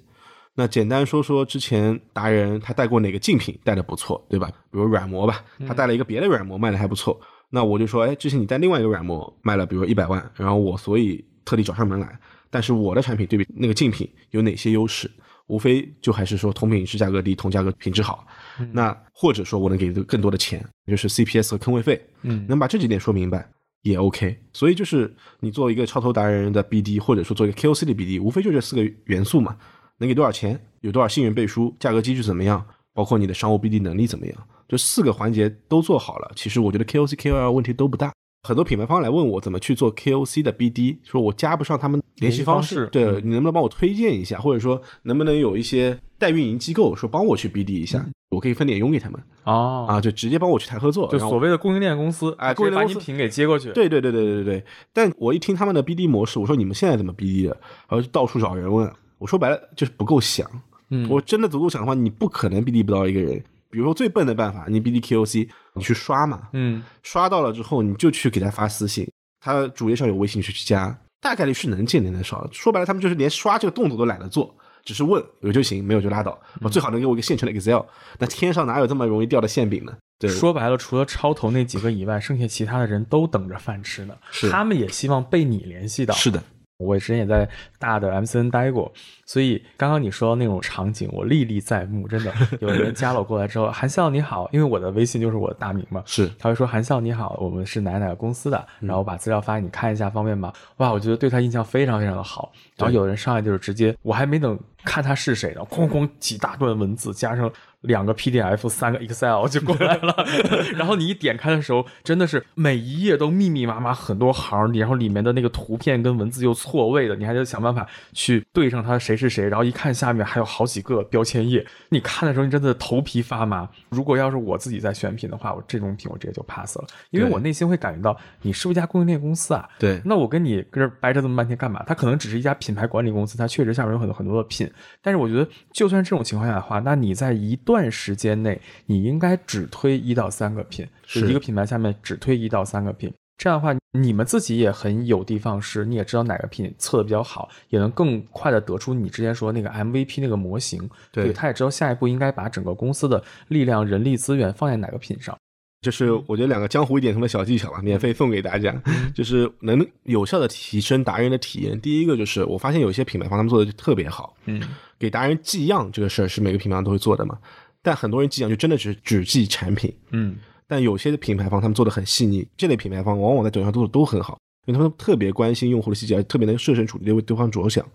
[0.55, 4.47] 那简单说说之前达人他带过哪个竞品带的不错，对吧？
[4.69, 7.19] 比如软膜吧，他带了一个别的软膜卖的还不错，
[7.49, 12.19] 那我就说，哎，之前你带另外一个软膜卖了，比如一百万，然后我所以特地找上门来，
[12.51, 15.09] 但是我的产品对比那个竞品有哪些优势？
[15.47, 18.25] 无非就还是说同品质价格低，同价格品质好。
[18.71, 23.47] 那或者说我能给更多的钱，就是 CPS 和坑位费，嗯能把这几点说明白
[23.81, 24.39] 也 OK。
[24.53, 29.57] 所以就是你做一个超投达人的 BD，或者说做一个 KOC 的 BD，无非就这四个元素嘛。
[29.97, 30.59] 能给多少钱？
[30.81, 31.75] 有多少信任背书？
[31.79, 32.65] 价格机制怎么样？
[32.93, 34.47] 包括你的商务 BD 能力怎么样？
[34.67, 38.11] 这四个环节都做好了，其实我觉得 KOC、KOL 问题都不大。
[38.45, 54.65] 很多品牌方来问我怎么去做 KOC 的 BD，说我加不上他们联系方式，方式对嗯你能不能帮我推荐一下，或者说能不能有一些代运营机构说帮我去 BD 一下，我可以分点佣给他们哦啊，就直接帮我去谈合作，就所谓的供应链公司，哎直接把供应链公司你品给接过去。，对对对对对对对。
[54.91, 57.51] 但我一听他们的 BD 模式，我说你们现在怎么 BD 的？
[57.87, 58.91] 然后就到处找人问。
[59.19, 60.45] 我说白了就是不够想。
[60.89, 63.41] 嗯我真的足够想的话，你不可能 BD 不到一个人。
[63.73, 69.11] 比如说最笨的办法，你 BD KOC，你去刷嘛，嗯，刷到了之后，你就去给他发私信，
[69.41, 72.47] 他主页上有微信，你去加，大概率是能见能能少。
[72.51, 74.55] 说白了，他们就是连刷这个动作都懒得做，
[74.85, 76.39] 只是问有就行，没有就拉倒。
[76.61, 77.81] 我最好能给我一个现成的 Excel。
[78.19, 79.97] 那天上哪有这么容易掉的馅饼呢？
[80.19, 84.15] 对，说白了，除了超头那几个以外，剩下其他的人都等着饭吃呢。
[84.31, 86.13] 是他们也希望被你联系到。
[86.13, 86.41] 是的，
[86.77, 87.49] 我之前也在
[87.79, 88.93] 大的 MCN 待过，
[89.25, 92.07] 所以刚刚你说到那种场景，我历历在目。
[92.07, 100.51] 真的， 有人加了我过来之后，韩笑你好，因为我的微信就是我的大名嘛，是他会说韩笑你好，我们是哪哪个公司的，嗯然后我把资料发给你看一下，方便吗？
[100.77, 102.51] 哇，我觉得对他印象非常非常的好。
[102.77, 107.49] 然后有人上来就是直接，我还没等看他是谁呢，哐哐几大段文字加上
[107.81, 110.13] 两个 PDF、三个 Excel 就过来了。
[110.75, 119.47] 然后你一点开的时候，真的是每一页都密密麻麻很多行，然后里面的那个图片跟文字又错位的，你还得想办法去对上他谁是谁。
[119.47, 123.69] 然后一看下面还有好几个标签页，你看的时候你真的头皮发麻。
[123.89, 129.67] 如果要是我自己在选品的话，我这种品我直接就 pass 了，因为我内心会感觉到你是不是一家供应链公司啊？
[129.79, 131.83] 对那我跟你跟这儿掰扯这么半天干嘛？
[131.85, 134.69] 它可能只是一家品牌管理公司，它确实下面有很多很多的品。
[135.01, 143.13] 但是我觉得，就算这种情况下的话，那你在一段时间内，你应该只推一到三个品，就是一个品牌下面只推一到三个品。
[143.37, 150.89] 这样的话，你们自己也很有的放矢，你也知道哪个品测的比较好，也能更快的得出你之前说那个 MVP 那个模型。
[151.11, 155.35] 对他也知道下一步应该把整个公司的力量、人力资源放在哪个品上。
[155.81, 158.73] 就是我觉得两个江湖一点通的小技巧吧，免费送给大家，
[159.13, 161.77] 就是能有效的提升达人的体验。
[161.81, 164.61] 第一个就是我发现有一些品牌方他们做的就特别好，嗯，
[164.97, 167.37] 给达人寄样这个事儿是每个品牌方都会做的嘛，
[167.81, 170.37] 但很多人寄样就真的只只寄产品，嗯，
[170.73, 177.85] 但有些的品牌方他们做的很细腻，这类品牌方往往在抖音上做的都很好，因为他们特别关心用户的细节，而特别能设身处地的为对方着想。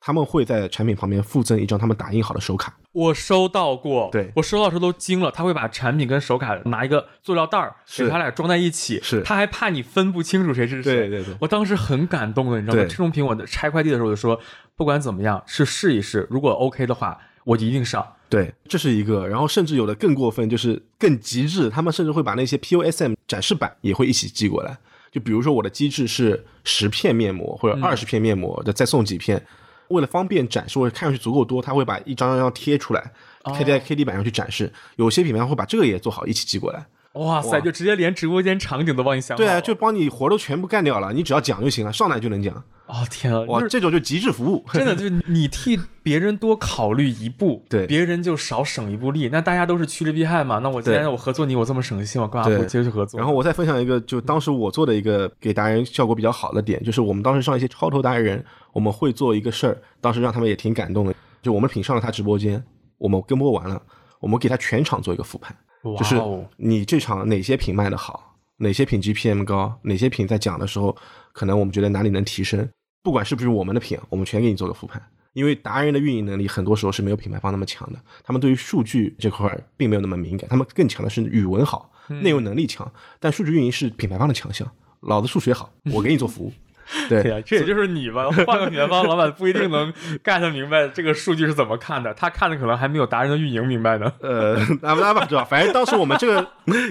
[0.00, 5.30] 他们会在产品旁边附赠一张他们打印好的手卡，我收到过，对我收到的时候都惊了。
[5.30, 10.94] 他会把产品跟手卡拿一个塑料袋儿，是给他俩装在一起，是他还怕你分不清楚谁是谁。
[10.94, 12.86] 对对对我当时很感动的，你知道吗？
[12.88, 14.38] 这种品我拆快递的时候我就说，
[14.76, 18.06] 不管怎么样，是试一试，如果 OK 的话，我一定上。
[18.28, 19.28] 对，这是一个。
[19.28, 24.76] 然后甚至有的更过分，就是更极致，他们甚至会把那些 POSM 展示板也会一起寄过来。
[25.12, 29.40] 就比如说我的机制是十片面膜或者二十片面膜的，再送几片。
[29.88, 33.12] 为了方便展示，或者看上去足够多，他会把一张张贴出来，
[33.54, 34.72] 贴在 KD 板上去展示。
[34.96, 36.84] 有些品牌会把这个也做好，一起寄过来。
[37.14, 39.48] 哇塞，就直接连直播间场景都帮你想好了。
[39.48, 42.54] 对啊，就帮你活都全部干掉了，你只要讲就行了，上来就能讲。
[42.86, 44.64] 哦天啊，哇，就是这种就极致服务。
[44.72, 49.28] 真的就是你替别人多考虑一步，对别人就少省一步力。
[49.32, 50.58] 那大家都是趋利避害嘛。
[50.58, 53.18] 那我既对然我合作你，我这么省心，我干嘛对不接着去合作？
[53.18, 61.14] 然后我再分享一个，就当时我做的一个给达人效果比较好的点，就是我们当时上一些超头达人，我们会做一个事儿，当时让他们也挺感动的。
[61.40, 62.62] 就我们品上了他直播间，
[62.98, 63.80] 我们跟播完了，
[64.20, 65.58] 我们给他全场做一个复盘，哇
[65.98, 70.96] 就是哦你这场哪些品卖的好，哪些品 GPM 高，哪些品在讲的时候，
[71.32, 72.68] 可能我们觉得哪里能提升，
[73.02, 75.02] 不管是不是我们的品，我们全给你做个复盘。
[75.34, 81.90] 因为达人的运营能力很多时候是没有品牌方那么强的，他们对于数据这块儿并没有那么敏感，他们更强的是语文好，
[82.22, 82.88] 内容能力强。
[83.18, 84.70] 但数据运营是品牌方的强项，
[85.00, 86.52] 老子数学好，我给你做服务。
[87.08, 88.28] 对对呀、这也就是你吧。
[88.46, 94.12] 换个品牌方老板不一定能 get 明白这个数据是怎么看的，他看的可能还没有达人的运营明白呢。
[94.20, 96.46] 呃，那那吧知道，反正当时我们这个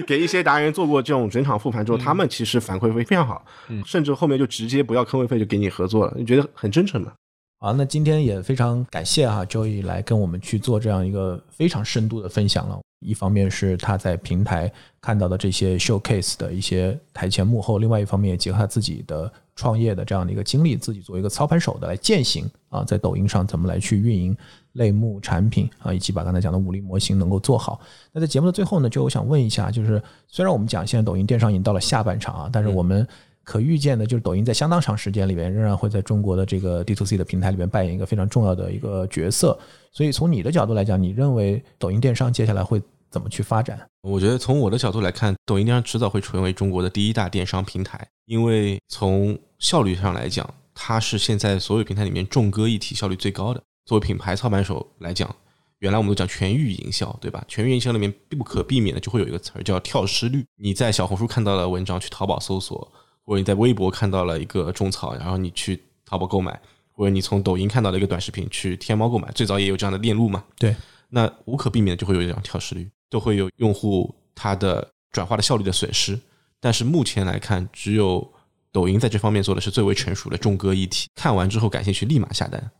[0.06, 3.44] 给一些达人做过这种整场复盘之后，他们其实反馈会非常好，
[3.84, 7.12] 甚至后面就直接不要坑位费就给你合作了，你觉得很真诚嘛？
[7.60, 12.78] 好，那今天也非常感谢哈、，Joey 来跟我们去做这样一个非常深度的分享了。
[13.00, 14.70] 一方面是他在平台
[15.00, 24.36] 看到的这些 showcase 的一些台前幕后，另外一方面也结合他自己的创业的这样的一个经历，自己作为一个操盘手的来践行啊，在抖音上怎么来去运营
[24.72, 27.80] 类目产品啊，以及把刚才讲的武力模型能够做好。
[28.12, 33.06] 那在节目的最后呢，就我想问一下，就是虽然我们讲现在抖音电商已经到了下半场啊，但是我们
[33.44, 39.56] 可预见的就是抖音在相当长时间里面仍然会在中国的这个 D to C 的平台里面扮演一个非常重要的一个角色。
[39.92, 42.82] 所以从你的角度来讲，你认为抖音电商接下来会
[43.14, 43.80] 怎么去发展？
[44.02, 53.62] 我觉得从我的角度来看，抖音电商迟早会成为中国的第一大电商平台，因为从效率上来讲，它是现在所有平台里面众歌一体、效率最高的。
[53.86, 55.32] 作为品牌操盘手来讲，
[55.78, 57.44] 原来我们都讲全域营销，对吧？
[57.46, 60.44] 全域营销里面必不可避免的就会有一个词儿叫跳失率。
[60.56, 62.90] 你在小红书看到了文章，去淘宝搜索。
[63.26, 66.60] 或者你在微博看到了一个种草，然后你去淘宝购买，
[66.92, 70.44] 或者你从抖音看到了一个短视频去天猫购买，最早也有这样的链路嘛？
[70.58, 70.76] 对，
[71.08, 76.18] 那无可避免的就会有一种跳失率，都会有用户他的转化的效率的损失。
[76.58, 78.28] 但是目前来看，只有
[78.72, 82.70] 抖音在这方面做的是最为成熟的，重歌一体，看完之后感兴趣立马下单。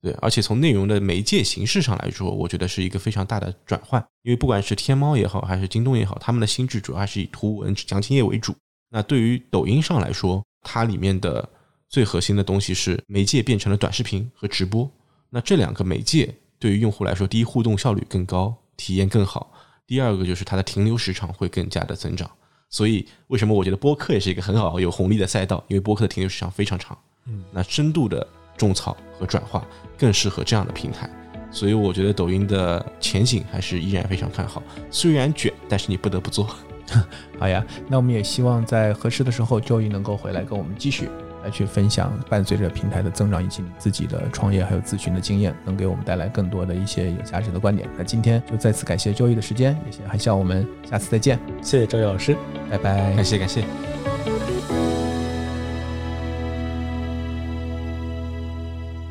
[0.00, 8.54] 对，而且从内容的媒介形式上来说，我觉得是一个非常大的转换，因为不管是天猫也好，还是京东也好，他们的心智主要还是以图文详情页为主。
[8.88, 11.46] 那对于抖音上来说，它里面的
[11.90, 14.90] 最核心的东西是媒介变成了短视频和直播。
[15.28, 19.51] 那这两个媒介对于用户来说，第一互动效率更高，体验更好；
[19.86, 22.30] 第二个就是它的停留时长会更加的增长。
[22.70, 25.62] 所以为什么我觉得播客也是一个很好有红利的赛道？
[25.68, 26.96] 因为播客的停留时长非常长。
[27.26, 28.26] 嗯，那深度的
[28.56, 29.66] 种草和转化
[29.98, 31.08] 更适合这样的平台。
[31.50, 34.62] 所以我觉得抖音的前景还是依然非常看好。
[34.90, 36.48] 虽然卷，但是你不得不做。
[37.38, 41.10] 好呀，那我们也希望在合适的时候，Joey 能够回来跟我们继续
[41.42, 47.88] 来去分享，伴随着平台的增长以及你自己的创业还有咨询的经验，能给我们带来更多的一些有价值的观点。
[47.96, 51.38] 那今天就再次感谢 Joey 的时间，也还希望我们下次再见。
[51.62, 52.36] 谢谢周毅老师，
[52.70, 53.64] 拜拜，感谢感谢。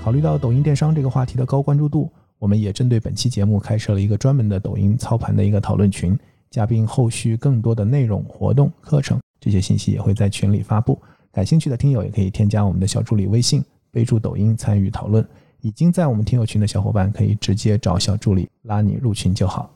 [0.04, 6.18] 考虑到抖音电商这个话题的高关注度，我们也针对本期节目开设了一个专门的抖音操盘的一个讨论群。
[6.50, 11.02] 嘉宾后续更多的内容、活动、课程这些信息也会在群里发布，
[11.32, 15.26] 感兴趣的听友也可以添加我们的小助理微信，备注抖音参与讨论。
[15.62, 19.74] 已经在我们听友群的小伙伴可以直接找小助理拉你入群就好。